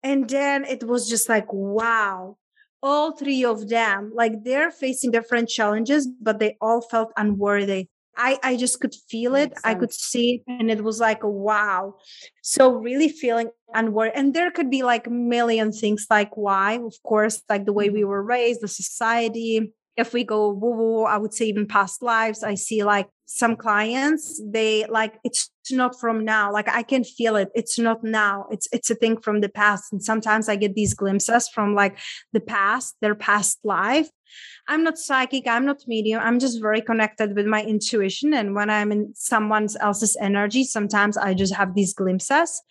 [0.03, 2.37] And then it was just like, wow,
[2.83, 7.89] all three of them, like they're facing different challenges, but they all felt unworthy.
[8.17, 9.53] I, I just could feel it.
[9.63, 10.53] I could see it.
[10.61, 11.95] And it was like, wow.
[12.43, 14.17] So really feeling unworthy.
[14.17, 17.91] And there could be like a million things like why, of course, like the way
[17.91, 18.09] we mm-hmm.
[18.09, 19.73] were raised, the society.
[19.97, 22.43] If we go woo woo, I would say even past lives.
[22.43, 26.51] I see like some clients, they like it's not from now.
[26.51, 27.51] Like I can feel it.
[27.55, 28.47] It's not now.
[28.51, 29.93] It's it's a thing from the past.
[29.93, 31.99] And sometimes I get these glimpses from like
[32.33, 34.09] the past, their past life
[34.67, 36.21] I'm not psychic, I'm not medium.
[36.23, 38.35] I'm just very connected with my intuition.
[38.35, 42.63] And when I'm in someone else's energy, sometimes I just have these glimpses.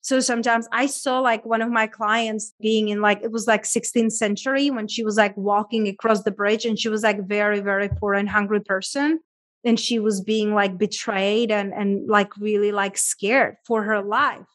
[0.00, 3.62] So sometimes I saw like one of my clients being in like, it was like
[3.62, 7.60] 16th century when she was like walking across the bridge and she was like very,
[7.60, 9.20] very poor and hungry person.
[9.64, 14.46] And she was being like betrayed and, and like really like scared for her life.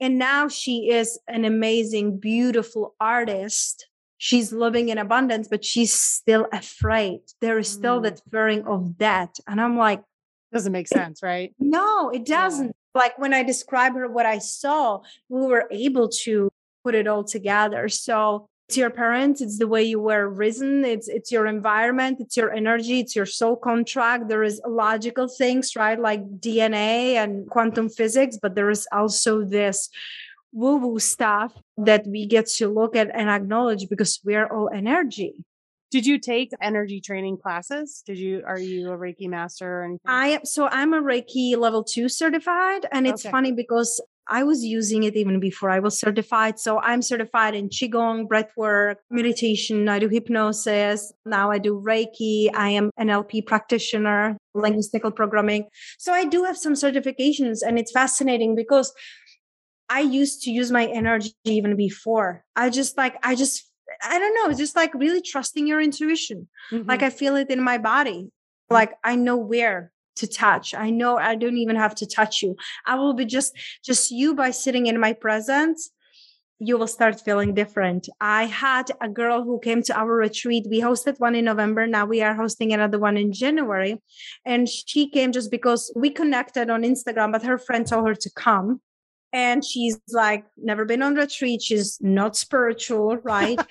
[0.00, 3.86] And now she is an amazing, beautiful artist
[4.22, 7.18] she's living in abundance, but she's still afraid.
[7.40, 8.04] There is still mm.
[8.04, 9.30] that fearing of death.
[9.48, 10.00] And I'm like,
[10.52, 11.52] doesn't make sense, right?
[11.58, 12.66] No, it doesn't.
[12.66, 13.00] Yeah.
[13.00, 16.52] Like when I describe her what I saw, we were able to
[16.84, 17.88] put it all together.
[17.88, 22.38] So it's your parents, it's the way you were risen, it's it's your environment, it's
[22.38, 24.28] your energy, it's your soul contract.
[24.28, 26.00] There is logical things, right?
[26.00, 29.90] Like DNA and quantum physics, but there is also this
[30.52, 35.34] woo woo stuff that we get to look at and acknowledge because we're all energy.
[35.90, 38.02] Did you take energy training classes?
[38.06, 40.00] Did you, are you a Reiki master or anything?
[40.06, 40.44] I am.
[40.46, 42.86] So I'm a Reiki level two certified.
[42.90, 43.30] And it's okay.
[43.30, 44.00] funny because
[44.32, 46.58] I was using it even before I was certified.
[46.58, 49.90] So I'm certified in Qigong, breathwork, meditation.
[49.90, 51.12] I do hypnosis.
[51.26, 52.48] Now I do Reiki.
[52.54, 55.68] I am an LP practitioner, linguistic programming.
[55.98, 58.94] So I do have some certifications and it's fascinating because
[59.90, 62.42] I used to use my energy even before.
[62.56, 63.70] I just like, I just,
[64.02, 66.48] I don't know, just like really trusting your intuition.
[66.72, 66.88] Mm-hmm.
[66.88, 68.30] Like I feel it in my body.
[68.70, 70.74] Like I know where to touch.
[70.74, 72.56] I know I don't even have to touch you.
[72.86, 75.90] I will be just, just you by sitting in my presence.
[76.58, 78.08] You will start feeling different.
[78.20, 80.66] I had a girl who came to our retreat.
[80.70, 81.88] We hosted one in November.
[81.88, 84.00] Now we are hosting another one in January.
[84.46, 88.30] And she came just because we connected on Instagram, but her friend told her to
[88.30, 88.80] come
[89.32, 91.62] and she's like never been on retreat.
[91.62, 93.58] She's not spiritual right?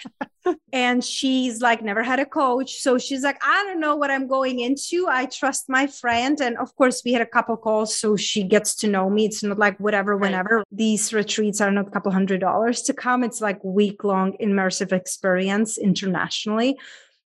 [0.74, 2.82] And she's like never had a coach.
[2.82, 5.06] So she's like i don't know what i'm going into.
[5.08, 6.41] I trust my friend.
[6.41, 9.26] And of course we had a couple calls so she gets to know me.
[9.26, 10.63] It's not like whatever whenever.
[10.71, 13.24] These retreats are not a couple hundred dollars to come.
[13.24, 16.78] It's like week long immersive experience internationally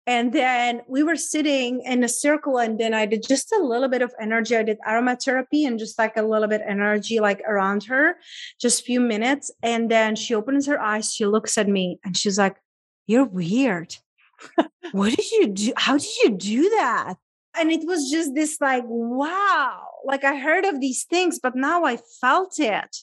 [0.06, 3.88] and then we were sitting in a circle, and then I did just a little
[3.88, 4.56] bit of energy.
[4.56, 8.16] I did aromatherapy and just like a little bit energy, like around her,
[8.60, 9.50] just a few minutes.
[9.62, 12.56] And then she opens her eyes, she looks at me, and she's like,
[13.06, 13.96] You're weird.
[14.92, 15.72] what did you do?
[15.76, 17.14] How did you do that?
[17.58, 21.84] And it was just this like, wow, like I heard of these things, but now
[21.84, 22.96] I felt it.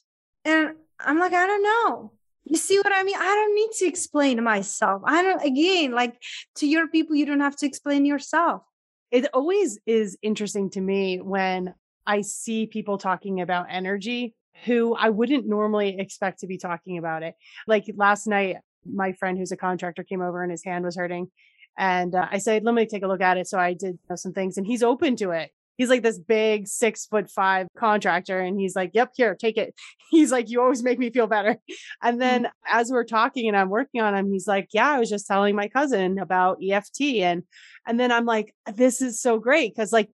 [0.46, 2.12] And I'm like, I don't know.
[2.46, 3.16] You see what I mean?
[3.18, 5.02] I don't need to explain myself.
[5.06, 6.22] I don't, again, like
[6.56, 8.64] to your people, you don't have to explain yourself.
[9.12, 11.74] It always is interesting to me when
[12.06, 17.24] I see people talking about energy who I wouldn't normally expect to be talking about
[17.24, 17.36] it.
[17.68, 21.30] Like last night, my friend who's a contractor came over and his hand was hurting.
[21.78, 23.48] And uh, I said, let me take a look at it.
[23.48, 25.52] So I did you know, some things and he's open to it.
[25.84, 28.40] He's like this big six foot five contractor.
[28.40, 29.76] And he's like, yep, here, take it.
[30.10, 31.58] He's like, you always make me feel better.
[32.02, 32.80] And then mm-hmm.
[32.80, 35.56] as we're talking and I'm working on him, he's like, yeah, I was just telling
[35.56, 37.02] my cousin about EFT.
[37.22, 37.44] And,
[37.86, 39.76] and then I'm like, this is so great.
[39.76, 40.10] Cause like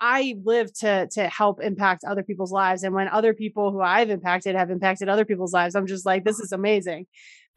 [0.00, 2.82] I live to to help impact other people's lives.
[2.82, 6.24] And when other people who I've impacted have impacted other people's lives, I'm just like,
[6.24, 7.06] this is amazing.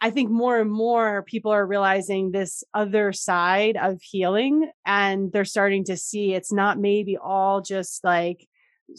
[0.02, 5.46] I think more and more people are realizing this other side of healing and they're
[5.46, 8.48] starting to see it's not maybe all just like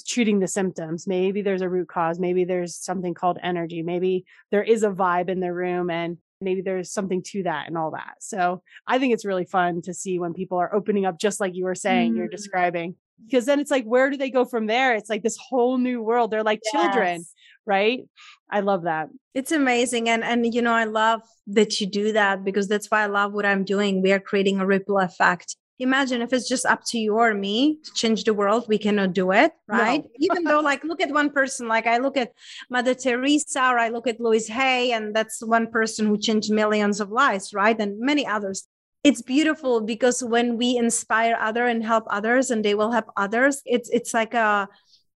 [0.08, 1.06] treating the symptoms.
[1.06, 2.18] Maybe there's a root cause.
[2.18, 3.82] Maybe there's something called energy.
[3.82, 7.76] Maybe there is a vibe in the room and maybe there's something to that and
[7.76, 8.14] all that.
[8.20, 11.54] So I think it's really fun to see when people are opening up, just like
[11.54, 12.16] you were saying, mm.
[12.16, 15.38] you're describing because then it's like where do they go from there it's like this
[15.48, 16.72] whole new world they're like yes.
[16.72, 17.24] children
[17.66, 18.08] right?
[18.50, 19.08] I love that.
[19.34, 23.02] It's amazing and and you know i love that you do that because that's why
[23.02, 24.02] i love what i'm doing.
[24.02, 25.56] We are creating a ripple effect.
[25.80, 29.12] Imagine if it's just up to you or me to change the world we cannot
[29.12, 30.02] do it right?
[30.04, 30.10] No.
[30.20, 32.30] even though like look at one person like i look at
[32.70, 37.00] mother teresa or i look at louise hay and that's one person who changed millions
[37.00, 37.78] of lives right?
[37.80, 38.68] And many others.
[39.02, 43.60] It's beautiful because when we inspire other and help others and they will help others
[43.66, 44.68] it's it's like a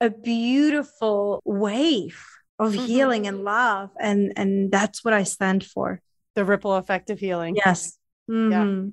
[0.02, 2.24] a beautiful wave
[2.60, 2.86] of mm-hmm.
[2.86, 6.02] healing and love and and that's what i stand for
[6.36, 7.98] the ripple effect of healing yes
[8.30, 8.52] mm-hmm.
[8.52, 8.92] yeah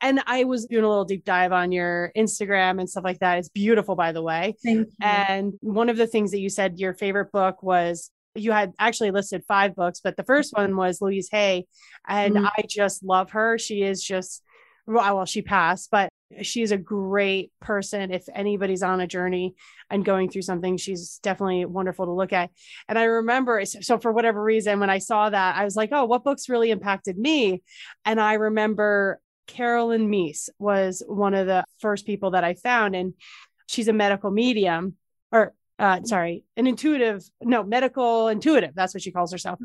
[0.00, 3.38] and I was doing a little deep dive on your Instagram and stuff like that.
[3.38, 4.54] It's beautiful, by the way.
[5.00, 9.10] And one of the things that you said your favorite book was you had actually
[9.10, 11.66] listed five books, but the first one was Louise Hay.
[12.08, 12.46] And mm-hmm.
[12.46, 13.58] I just love her.
[13.58, 14.42] She is just,
[14.86, 16.08] well, she passed, but
[16.40, 18.10] she's a great person.
[18.10, 19.54] If anybody's on a journey
[19.90, 22.50] and going through something, she's definitely wonderful to look at.
[22.88, 26.04] And I remember, so for whatever reason, when I saw that, I was like, oh,
[26.04, 27.62] what books really impacted me?
[28.04, 32.96] And I remember Caroline Myss was one of the first people that I found.
[32.96, 33.14] And
[33.66, 34.96] she's a medical medium
[35.30, 38.74] or uh, sorry, an intuitive, no, medical intuitive.
[38.74, 39.58] That's what she calls herself.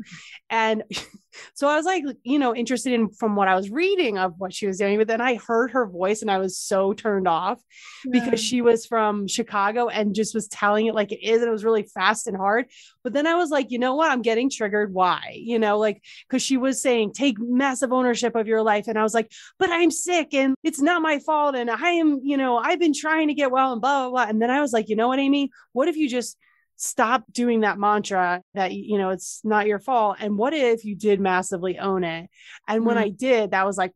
[0.48, 0.84] And
[1.54, 4.54] so I was like, you know, interested in from what I was reading of what
[4.54, 4.96] she was doing.
[4.96, 7.60] But then I heard her voice and I was so turned off
[8.04, 8.20] yeah.
[8.20, 11.42] because she was from Chicago and just was telling it like it is.
[11.42, 12.66] And it was really fast and hard.
[13.04, 14.10] But then I was like, you know what?
[14.10, 14.92] I'm getting triggered.
[14.92, 15.34] Why?
[15.34, 18.88] You know, like, because she was saying, take massive ownership of your life.
[18.88, 21.54] And I was like, but I'm sick and it's not my fault.
[21.54, 24.30] And I am, you know, I've been trying to get well and blah, blah, blah.
[24.30, 25.50] And then I was like, you know what, Amy?
[25.72, 26.38] What if you just
[26.78, 30.16] stop doing that mantra that you know it's not your fault.
[30.20, 32.30] And what if you did massively own it?
[32.66, 33.04] And when mm-hmm.
[33.04, 33.92] i did that was like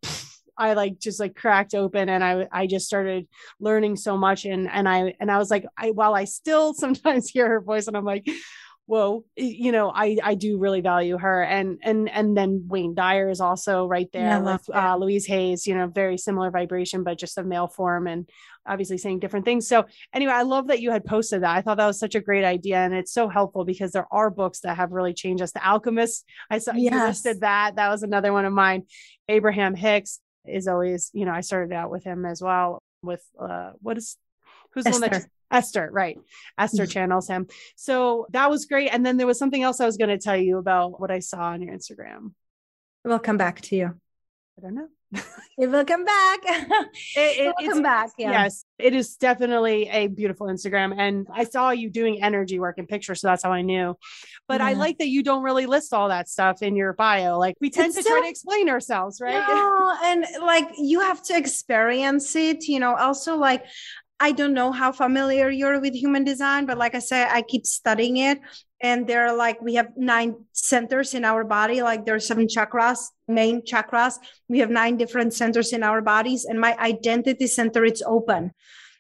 [0.59, 3.27] I like just like cracked open and I I just started
[3.59, 4.45] learning so much.
[4.45, 7.87] And and I and I was like I while I still sometimes hear her voice
[7.87, 8.29] and I'm like
[8.93, 13.31] whoa you know I I do really value her and and and then Wayne Dyer
[13.31, 17.17] is also right there yeah, with uh, Louise Hayes you know very similar vibration but
[17.17, 18.29] just a male form and
[18.67, 19.67] obviously saying different things.
[19.67, 21.57] So anyway, I love that you had posted that.
[21.57, 22.77] I thought that was such a great idea.
[22.77, 25.53] And it's so helpful because there are books that have really changed us.
[25.53, 26.93] The Alchemist, I saw yes.
[26.93, 27.77] you listed that.
[27.77, 28.85] That was another one of mine.
[29.29, 33.73] Abraham Hicks is always, you know, I started out with him as well with uh
[33.81, 34.17] what is
[34.73, 34.99] who's Esther.
[34.99, 36.19] the one that just, Esther, right.
[36.59, 36.91] Esther mm-hmm.
[36.91, 37.47] channels him.
[37.77, 38.89] So that was great.
[38.89, 41.21] And then there was something else I was going to tell you about what I
[41.21, 42.33] saw on your Instagram.
[43.05, 43.95] We'll come back to you.
[44.59, 44.89] I don't know
[45.59, 46.41] it will come back.
[46.47, 46.87] it,
[47.17, 48.11] it will come back.
[48.19, 48.31] Yeah.
[48.33, 50.95] Yes, it is definitely a beautiful Instagram.
[50.97, 53.97] And I saw you doing energy work in pictures, so that's how I knew.
[54.49, 54.69] But yeah.
[54.69, 57.39] I like that you don't really list all that stuff in your bio.
[57.39, 59.47] Like we tend it's to still, try to explain ourselves, right?
[59.47, 62.67] No, and like you have to experience it.
[62.67, 63.67] You know, also like
[64.23, 67.67] I don't know how familiar you're with human design, but like I said, I keep
[67.67, 68.39] studying it.
[68.81, 72.47] And there are like we have nine centers in our body like there are seven
[72.47, 74.15] chakras main chakras.
[74.49, 78.53] We have nine different centers in our bodies and my identity center it's open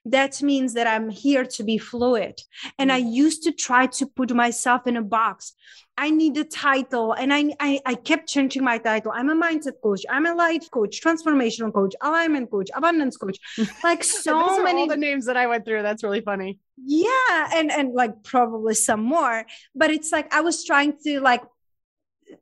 [0.05, 2.41] that means that i'm here to be fluid
[2.79, 3.13] and i mm.
[3.13, 5.55] used to try to put myself in a box
[5.99, 7.13] I need a title.
[7.13, 9.13] And I, I, I kept changing my title.
[9.15, 10.03] I'm a mindset coach.
[10.09, 13.39] I'm a life coach, transformational coach, alignment coach, abundance coach.
[13.85, 15.83] Like so many all the names that I went through.
[15.83, 16.59] That's really funny.
[16.85, 17.51] Yeah.
[17.55, 19.45] And and like probably some more.
[19.75, 21.43] But it's like I was trying to like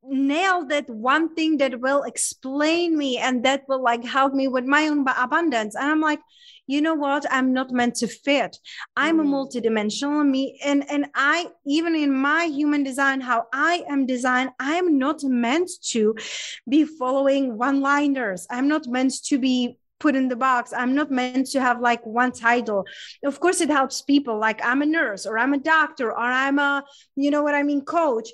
[0.02, 4.64] nail that one thing that will explain me and that will like help me with
[4.64, 5.74] my own abundance.
[5.74, 6.20] And I'm like,
[6.70, 8.56] you know what i'm not meant to fit
[8.96, 9.22] i'm mm.
[9.22, 14.50] a multidimensional me and and i even in my human design how i am designed
[14.60, 16.14] i'm not meant to
[16.68, 20.72] be following one liners i'm not meant to be put in the box.
[20.72, 22.86] I'm not meant to have like one title.
[23.24, 24.38] Of course, it helps people.
[24.38, 26.82] Like I'm a nurse or I'm a doctor or I'm a,
[27.14, 28.30] you know what I mean, coach.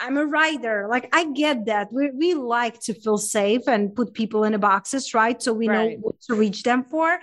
[0.00, 0.86] I'm a writer.
[0.88, 1.92] Like I get that.
[1.92, 5.42] We we like to feel safe and put people in the boxes, right?
[5.42, 5.76] So we right.
[5.76, 7.18] know what to reach them for.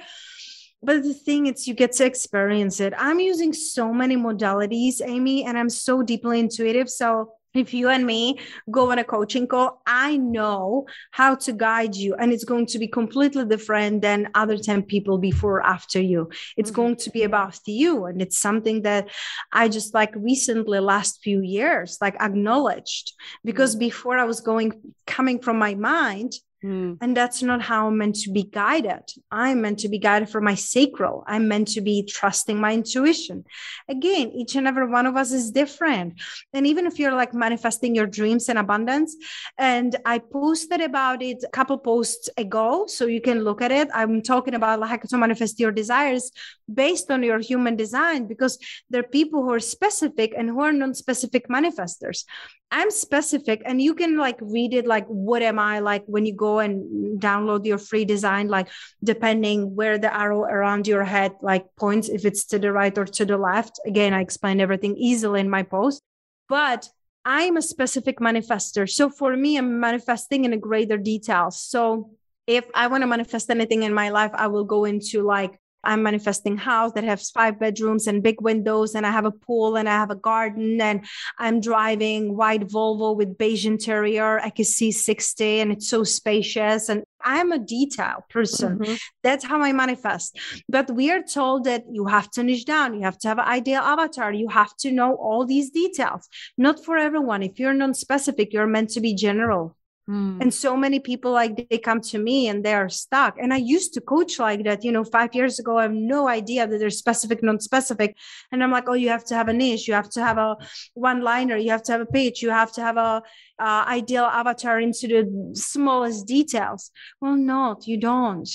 [0.84, 2.94] But the thing is, you get to experience it.
[2.98, 6.90] I'm using so many modalities, Amy, and I'm so deeply intuitive.
[6.90, 8.40] So if you and me
[8.70, 12.80] go on a coaching call, I know how to guide you, and it's going to
[12.80, 16.30] be completely different than other 10 people before or after you.
[16.58, 16.82] It's mm-hmm.
[16.82, 18.06] going to be about you.
[18.06, 19.10] And it's something that
[19.52, 23.80] I just like recently, last few years, like acknowledged because mm-hmm.
[23.80, 26.34] before I was going, coming from my mind,
[26.66, 26.98] Mm.
[27.00, 29.04] And that's not how I'm meant to be guided.
[29.30, 31.24] I'm meant to be guided for my sacral.
[31.28, 33.46] I'm meant to be trusting my intuition.
[33.88, 36.20] Again, each and every one of us is different.
[36.54, 39.16] And even if you're like manifesting your dreams in abundance,
[39.60, 43.90] and I posted about it a couple posts ago, so you can look at it.
[43.94, 46.32] I'm talking about like how to manifest your desires
[46.74, 48.58] based on your human design because
[48.90, 52.24] there are people who are specific and who are non-specific manifestors.
[52.72, 56.34] I'm specific and you can like read it like what am I like when you
[56.34, 58.68] go and download your free design like
[59.04, 63.06] depending where the arrow around your head like points if it's to the right or
[63.06, 63.80] to the left.
[63.86, 66.02] Again I explain everything easily in my post.
[66.48, 66.88] But
[67.24, 68.90] I'm a specific manifester.
[68.90, 71.52] So for me I'm manifesting in a greater detail.
[71.52, 72.12] So
[72.48, 76.04] if I want to manifest anything in my life I will go into like I'm
[76.04, 79.88] manifesting house that has five bedrooms and big windows, and I have a pool and
[79.88, 81.06] I have a garden, and
[81.38, 86.90] I'm driving white Volvo with beige interior, I can see 60 and it's so spacious.
[86.90, 88.80] And I'm a detail person.
[88.80, 88.94] Mm-hmm.
[89.24, 90.38] That's how I manifest.
[90.70, 93.46] But we are told that you have to niche down, you have to have an
[93.46, 96.28] ideal avatar, you have to know all these details.
[96.58, 97.44] Not for everyone.
[97.44, 99.76] If you're non specific, you're meant to be general.
[100.10, 100.40] Mm.
[100.40, 103.38] And so many people like they come to me and they are stuck.
[103.40, 105.78] And I used to coach like that, you know, five years ago.
[105.78, 108.16] I have no idea that there's specific, non-specific.
[108.52, 110.58] And I'm like, oh, you have to have a niche, you have to have a
[110.94, 113.24] one-liner, you have to have a page, you have to have a
[113.58, 116.92] uh, ideal avatar into the smallest details.
[117.20, 118.50] Well, not, you don't.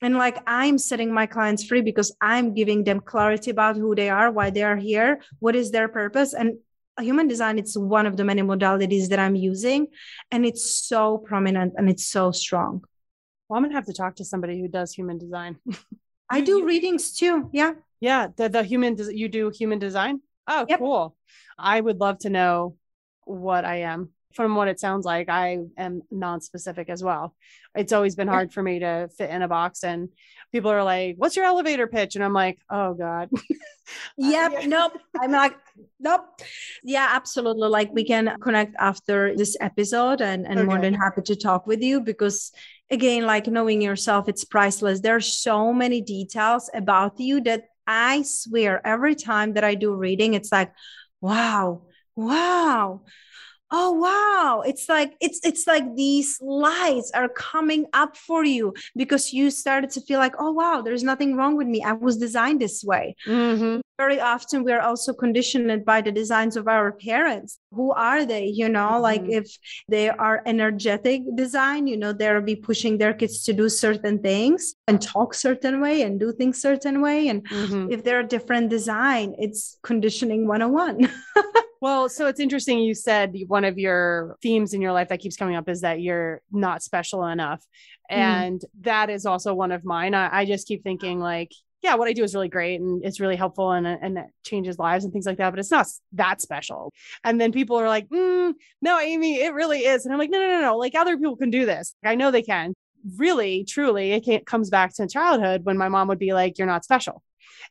[0.00, 4.10] And like I'm setting my clients free because I'm giving them clarity about who they
[4.10, 6.34] are, why they are here, what is their purpose.
[6.34, 6.58] And
[7.02, 9.86] human design it's one of the many modalities that i'm using
[10.30, 12.82] and it's so prominent and it's so strong.
[13.48, 15.58] Well i'm gonna have to talk to somebody who does human design.
[16.30, 17.72] I do readings too yeah.
[18.00, 20.20] Yeah the, the human you do human design?
[20.46, 20.78] Oh yep.
[20.78, 21.16] cool.
[21.58, 22.76] I would love to know
[23.26, 27.34] what i am from what it sounds like i am non-specific as well.
[27.74, 30.08] It's always been hard for me to fit in a box and
[30.52, 32.14] people are like what's your elevator pitch?
[32.14, 33.30] And i'm like oh god.
[34.16, 35.56] Yep nope i'm like
[36.00, 36.24] nope.
[36.82, 37.68] Yeah absolutely.
[37.68, 40.66] Like we can connect after this episode and and okay.
[40.66, 42.50] more than happy to talk with you because
[42.90, 45.00] again like knowing yourself it's priceless.
[45.00, 50.34] There's so many details about you that i swear every time that i do reading
[50.34, 50.72] it's like
[51.20, 51.82] wow
[52.16, 53.02] wow
[53.76, 54.62] oh wow.
[54.64, 59.90] It's like it's it's like these lights are coming up for you because you started
[59.90, 61.82] to feel like oh wow there's nothing wrong with me.
[61.82, 63.16] I was designed this way.
[63.26, 63.80] Mm-hmm.
[64.02, 67.58] very often we are also conditioned by the designs of our parents.
[67.76, 68.46] Who are they?
[68.60, 69.08] You know mm-hmm.
[69.10, 69.46] like if
[69.94, 74.74] they are energetic design you know they'll be pushing their kids to do certain things
[74.88, 77.18] and talk certain way and do things certain way.
[77.28, 77.92] And mm-hmm.
[77.94, 81.10] if they're a different design it's conditioning 101
[81.84, 82.78] Well, so it's interesting.
[82.78, 86.00] You said one of your themes in your life that keeps coming up is that
[86.00, 87.62] you're not special enough.
[88.10, 88.16] Mm.
[88.16, 90.14] And that is also one of mine.
[90.14, 93.20] I, I, just keep thinking, like, yeah, what I do is really great and it's
[93.20, 96.40] really helpful and, and it changes lives and things like that, but it's not that
[96.40, 96.90] special.
[97.22, 100.06] And then people are like, mm, no, Amy, it really is.
[100.06, 100.78] And I'm like, no, no, no, no.
[100.78, 101.94] Like other people can do this.
[102.02, 102.72] I know they can.
[103.18, 106.82] Really, truly, it comes back to childhood when my mom would be like, you're not
[106.82, 107.22] special.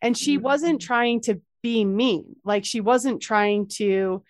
[0.03, 0.43] And she mm-hmm.
[0.43, 2.35] wasn't trying to being mean.
[2.43, 4.23] Like she wasn't trying to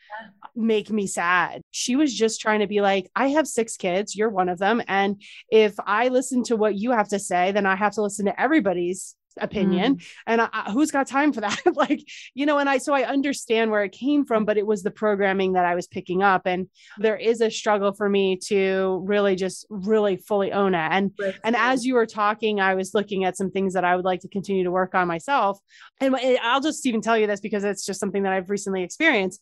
[0.55, 1.61] make me sad.
[1.71, 4.81] She was just trying to be like, I have six kids, you're one of them.
[4.87, 8.27] And if I listen to what you have to say, then I have to listen
[8.27, 9.97] to everybody's opinion.
[9.97, 10.05] Mm.
[10.27, 11.59] and I, who's got time for that?
[11.75, 12.03] Like
[12.35, 14.91] you know and i so i understand where it came from but it was the
[14.91, 16.43] programming that i was picking up.
[16.45, 16.67] And
[16.97, 20.89] there is a struggle for me to really just really fully own it.
[20.91, 21.35] And right.
[21.43, 24.21] and as you were talking i was looking at some things that i would like
[24.21, 25.59] to continue to work on myself.
[25.99, 29.41] And i'll just even tell you this because it's just something that i've recently experienced.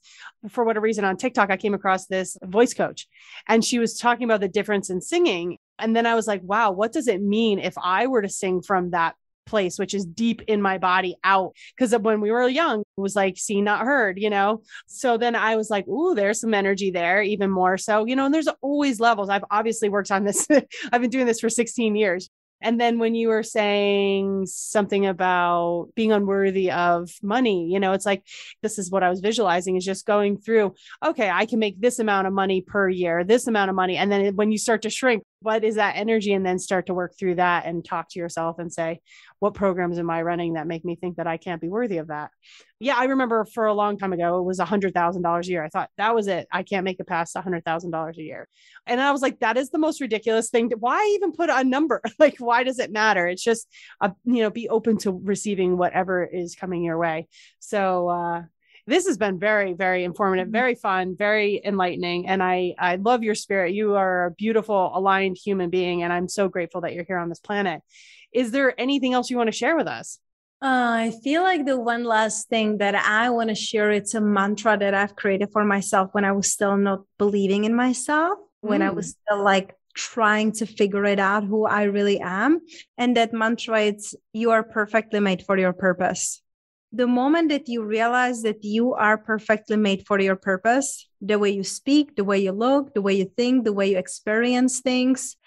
[0.50, 3.08] For whatever reason on tiktok i came across this voice coach
[3.48, 5.58] and she was talking about the difference in singing.
[5.80, 8.62] And then I was like, wow, what does it mean if I were to sing
[8.62, 9.16] from that
[9.52, 11.54] place, which is deep in my body out.
[11.78, 14.64] Because when we were young, it was like seen, not heard, you know?
[14.88, 18.26] So then I was like, ooh, there's some energy there, even more so, you know,
[18.26, 19.30] and there's always levels.
[19.30, 20.48] I've obviously worked on this.
[20.92, 22.30] I've been doing this for 16 years.
[22.62, 28.06] And then when you were saying something about being unworthy of money, you know, it's
[28.06, 28.24] like
[28.62, 32.00] this is what I was visualizing is just going through, okay, I can make this
[32.00, 33.98] amount of money per year, this amount of money.
[33.98, 36.34] And then when you start to shrink, what is that energy?
[36.34, 39.02] And then start to work through that and talk to yourself and say,
[39.40, 42.08] what programs am I running that make me think that I can't be worthy of
[42.08, 42.30] that?
[42.80, 45.52] Yeah, I remember for a long time ago, it was a hundred thousand dollars a
[45.52, 45.64] year.
[45.64, 46.48] I thought that was it.
[46.52, 48.48] I can't make it past a hundred thousand dollars a year.
[48.86, 50.72] And I was like, that is the most ridiculous thing.
[50.78, 52.02] Why even put a number?
[52.20, 53.28] like, why does it matter?
[53.28, 53.68] It's just,
[54.00, 57.28] a, you know, be open to receiving whatever is coming your way.
[57.60, 58.44] So, uh,
[58.88, 60.54] this has been very very informative mm-hmm.
[60.54, 65.38] very fun very enlightening and i i love your spirit you are a beautiful aligned
[65.38, 67.82] human being and i'm so grateful that you're here on this planet
[68.34, 70.20] is there anything else you want to share with us
[70.64, 74.22] uh, I feel like the one last thing that I want to share, it's a
[74.22, 78.70] mantra that I've created for myself when I was still not believing in myself, mm.
[78.70, 79.18] when I was mm.
[79.26, 82.62] still like trying to figure it out who I really am.
[82.96, 86.41] And that mantra, it's you are perfectly made for your purpose
[86.92, 91.50] the moment that you realize that you are perfectly made for your purpose, the way
[91.50, 95.38] you speak, the way you look, the way you think, the way you experience things,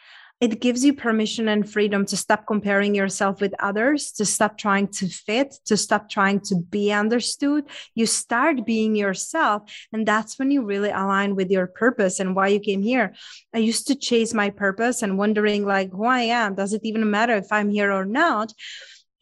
[0.41, 4.89] it gives you permission and freedom to stop comparing yourself with others, to stop trying
[4.89, 7.65] to fit, to stop trying to be understood.
[7.95, 9.63] You start being yourself.
[9.93, 13.15] And that's when you really align with your purpose and why you came here.
[13.55, 16.57] I used to chase my purpose and wondering, like, who I am.
[16.57, 18.53] Does it even matter if I'm here or not?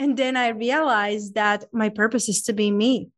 [0.02, 3.10] And then I realized that my purpose is to be me.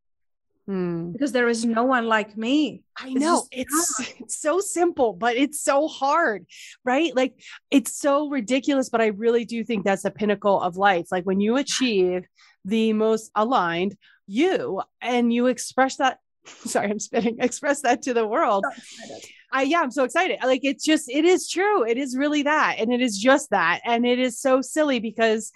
[0.66, 1.12] Hmm.
[1.12, 2.82] Because there is no one like me.
[2.94, 6.44] I know it's, it's, so simple, but it's so hard,
[6.84, 7.16] right?
[7.16, 11.06] Like it's so ridiculous, but I really do think that's the pinnacle of life.
[11.10, 12.26] Like when you achieve
[12.66, 16.18] the most aligned you and you express that
[16.66, 18.66] sorry, I'm spitting, express that to the world.
[19.50, 20.38] I yeah, I'm so excited.
[20.42, 21.86] Like it's just it is true.
[21.86, 22.76] It is really that.
[22.78, 23.80] And it is just that.
[23.86, 25.50] And it is so silly because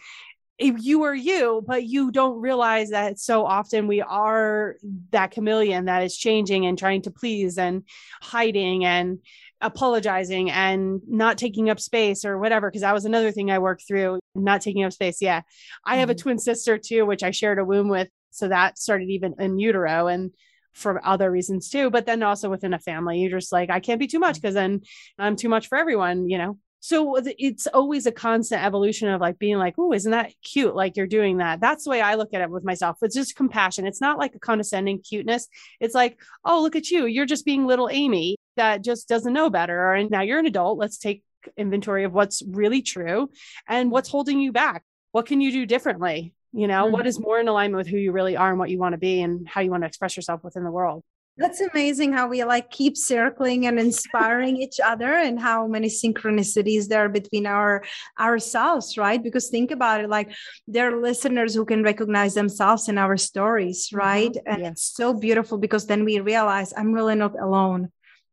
[0.59, 4.77] if you are you, but you don't realize that so often we are
[5.11, 7.85] that chameleon that is changing and trying to please and
[8.21, 9.21] hiding and
[9.61, 12.71] apologizing and not taking up space or whatever.
[12.71, 15.23] Cause that was another thing I worked through, not taking up space.
[15.23, 15.43] Yeah.
[15.85, 16.01] I mm-hmm.
[16.01, 16.23] have a mm-hmm.
[16.23, 18.09] twin sister too, which I shared a womb with.
[18.31, 20.33] So that started even in utero and
[20.75, 21.91] for other reasons too.
[21.91, 24.55] But then also within a family, you're just like, I can't be too much because
[24.55, 24.83] then
[25.19, 26.59] I'm too much for everyone, you know?
[26.81, 30.74] So it's always a constant evolution of like being like oh isn't that cute?
[30.74, 31.61] Like you're doing that.
[31.61, 32.99] That's the way i look at it with myself.
[33.03, 33.87] It's just compassion.
[33.87, 35.49] It's not like a condescending cuteness.
[35.81, 37.07] It's like oh look at you.
[37.07, 40.79] You're just being little amy that just doesn't know better and now you're an adult.
[40.79, 41.22] Let's take
[41.57, 43.31] inventory of what's really true
[43.66, 44.85] and what's holding you back.
[45.12, 46.35] What can you do differently?
[46.53, 46.93] You know mm-hmm.
[46.93, 48.99] what is more in alignment with who you really are and what you want to
[48.99, 51.05] be and how you want to express yourself within the world
[51.39, 56.89] that's amazing how we like keep circling and inspiring each other and how many synchronicities
[56.89, 57.84] there are between our
[58.18, 59.22] ourselves, right?
[59.22, 60.30] Because think about it, like
[60.66, 63.97] there are listeners who can recognize themselves in our stories, mm-hmm.
[63.97, 64.32] right?
[64.32, 64.53] Mm-hmm.
[64.53, 64.72] And yes.
[64.72, 67.93] it's so beautiful because then we realize I'm really not alone.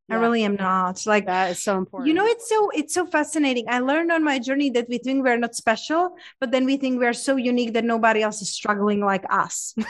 [0.10, 0.18] Yeah.
[0.18, 1.06] I really am not.
[1.06, 2.08] Like that is so important.
[2.08, 3.66] You know, it's so it's so fascinating.
[3.70, 7.00] I learned on my journey that we think we're not special, but then we think
[7.00, 9.74] we're so unique that nobody else is struggling like us.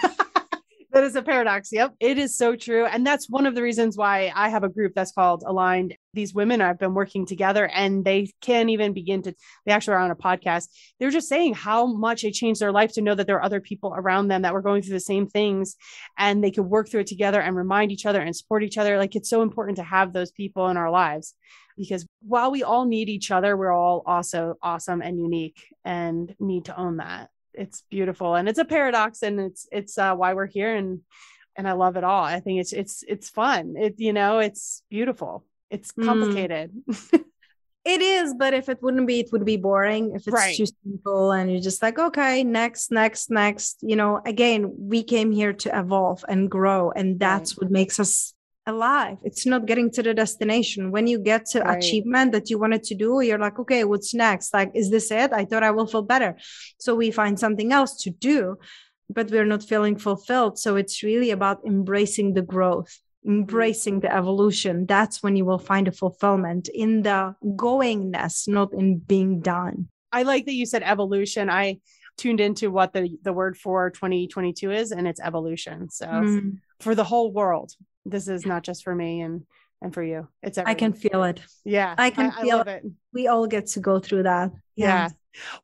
[0.96, 1.74] that is a paradox.
[1.74, 1.96] Yep.
[2.00, 2.86] It is so true.
[2.86, 5.98] And that's one of the reasons why I have a group that's called Aligned.
[6.14, 9.36] These women I've been working together and they can't even begin to,
[9.66, 10.70] they actually are on a podcast.
[10.98, 13.60] They're just saying how much it changed their life to know that there are other
[13.60, 15.76] people around them that were going through the same things
[16.18, 18.98] and they could work through it together and remind each other and support each other.
[18.98, 21.34] Like it's so important to have those people in our lives
[21.76, 26.64] because while we all need each other, we're all also awesome and unique and need
[26.66, 30.48] to own that it's beautiful and it's a paradox and it's it's uh, why we're
[30.48, 31.02] here and
[31.58, 32.24] and I love it all.
[32.24, 33.76] I think it's it's it's fun.
[33.78, 35.46] It you know it's beautiful.
[35.70, 36.06] It's mm.
[36.06, 36.72] complicated.
[36.90, 37.24] Mm.
[37.86, 40.12] it is, but if it wouldn't be, it would be boring.
[40.16, 40.56] If it's right.
[40.56, 43.78] too simple and you're just like, okay, next, next, next.
[43.82, 47.64] You know, again, we came here to evolve and grow, and that's right.
[47.64, 48.35] what makes us
[48.68, 49.18] alive.
[49.24, 50.92] It's not getting to the destination.
[50.92, 51.78] When you get to right.
[51.78, 54.54] achievement that you wanted to do you're like okay what's next?
[54.54, 55.32] Like is this it?
[55.34, 56.38] I thought i will feel better.
[56.80, 58.58] So we find something else to do
[59.10, 60.58] but we're not feeling fulfilled.
[60.58, 64.86] So it's really about embracing the growth embracing the evolution.
[64.86, 69.90] That's when you will find a fulfillment in the goingness not in being done.
[70.12, 71.50] I like that you said evolution.
[71.50, 71.80] I
[72.18, 75.90] tuned into what the the word for 2022 is and it's evolution.
[75.90, 76.58] So mm.
[76.80, 77.72] for the whole world
[78.06, 79.46] this is not just for me and
[79.82, 80.28] and for you.
[80.42, 80.76] It's everyone.
[80.76, 81.42] I can feel it.
[81.64, 81.96] Yeah.
[81.98, 82.86] I can I, feel I it.
[82.86, 82.92] it.
[83.14, 84.52] We all get to go through that.
[84.76, 84.88] Yeah.
[84.88, 85.10] yeah.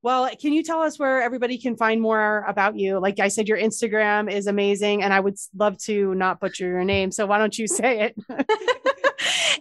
[0.02, 3.00] Well, can you tell us where everybody can find more about you?
[3.00, 6.84] Like I said, your Instagram is amazing, and I would love to not butcher your
[6.84, 7.10] name.
[7.12, 8.16] So why don't you say it?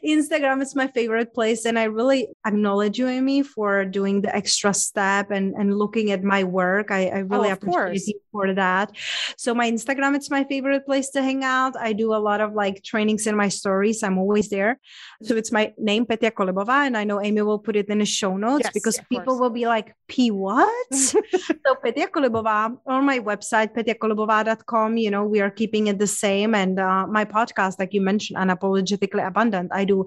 [0.05, 1.65] Instagram is my favorite place.
[1.65, 6.23] And I really acknowledge you, Amy, for doing the extra step and, and looking at
[6.23, 6.91] my work.
[6.91, 8.09] I, I really oh, appreciate course.
[8.09, 8.93] you for that.
[9.37, 11.75] So my Instagram, it's my favorite place to hang out.
[11.79, 14.03] I do a lot of like trainings in my stories.
[14.03, 14.79] I'm always there.
[15.23, 18.07] So it's my name, Petia Kolibova, and I know Amy will put it in the
[18.07, 19.41] show notes Yes, because people course.
[19.41, 20.95] will be like, P what?
[20.95, 21.21] so
[21.85, 26.55] Petia Kolibova on my website, petiakolibova.com, you know, we are keeping it the same.
[26.55, 30.07] And uh, my podcast, like you mentioned, Unapologetically Abundant, I do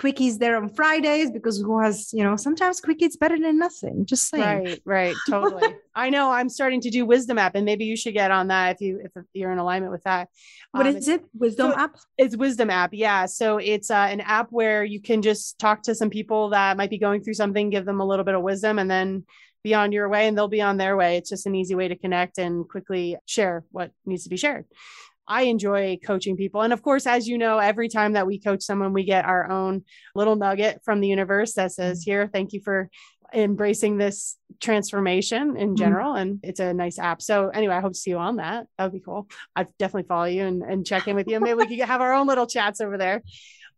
[0.00, 4.06] quickies there on Fridays because who has, you know, sometimes quickies better than nothing.
[4.06, 4.64] Just saying.
[4.64, 5.74] Right, right, totally.
[5.94, 6.30] I know.
[6.38, 9.00] I'm starting to do Wisdom app, and maybe you should get on that if you
[9.04, 10.28] if you're in alignment with that.
[10.72, 11.22] What Um, is it?
[11.34, 11.96] Wisdom so- app?
[12.16, 13.26] It's Wisdom app, yeah.
[13.26, 16.90] So it's uh, an app where you can just talk to some people that might
[16.90, 19.24] be going through something, give them a little bit of wisdom, and then
[19.62, 21.18] be on your way, and they'll be on their way.
[21.18, 24.64] It's just an easy way to connect and quickly share what needs to be shared.
[25.30, 26.60] I enjoy coaching people.
[26.62, 29.48] And of course, as you know, every time that we coach someone, we get our
[29.48, 29.84] own
[30.16, 32.90] little nugget from the universe that says, Here, thank you for
[33.32, 36.14] embracing this transformation in general.
[36.14, 37.22] And it's a nice app.
[37.22, 38.66] So, anyway, I hope to see you on that.
[38.76, 39.28] That would be cool.
[39.54, 41.38] I'd definitely follow you and, and check in with you.
[41.38, 43.22] Maybe we could have our own little chats over there.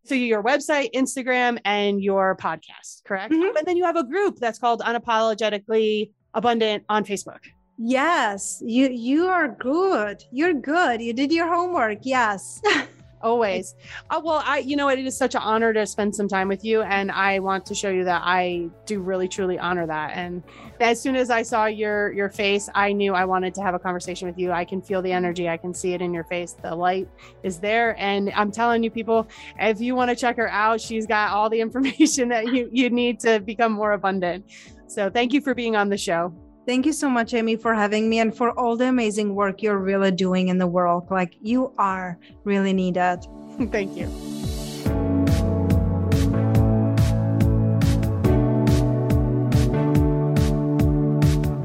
[0.04, 3.32] So, your website, Instagram, and your podcast, correct?
[3.34, 3.58] Mhm.
[3.58, 7.40] And then you have a group that's called Unapologetically Abundant on Facebook.
[7.84, 10.24] Yes, you you are good.
[10.30, 11.02] You're good.
[11.02, 11.98] You did your homework.
[12.02, 12.62] Yes.
[13.22, 13.74] always.
[14.10, 16.64] Uh, well i you know it is such an honor to spend some time with
[16.64, 20.16] you and i want to show you that i do really truly honor that.
[20.16, 20.42] And
[20.80, 23.78] as soon as i saw your your face i knew i wanted to have a
[23.78, 24.52] conversation with you.
[24.52, 25.48] I can feel the energy.
[25.48, 26.52] I can see it in your face.
[26.52, 27.08] The light
[27.42, 27.96] is there.
[27.98, 29.26] And i'm telling you people
[29.58, 32.90] if you want to check her out she's got all the information that you you
[32.90, 34.44] need to become more abundant.
[34.86, 36.32] So thank you for being on the show
[36.64, 39.78] Thank you so much, Amy, for having me and for all the amazing work you're
[39.78, 41.10] really doing in the world.
[41.10, 43.18] Like you are really needed.
[43.70, 44.41] thank you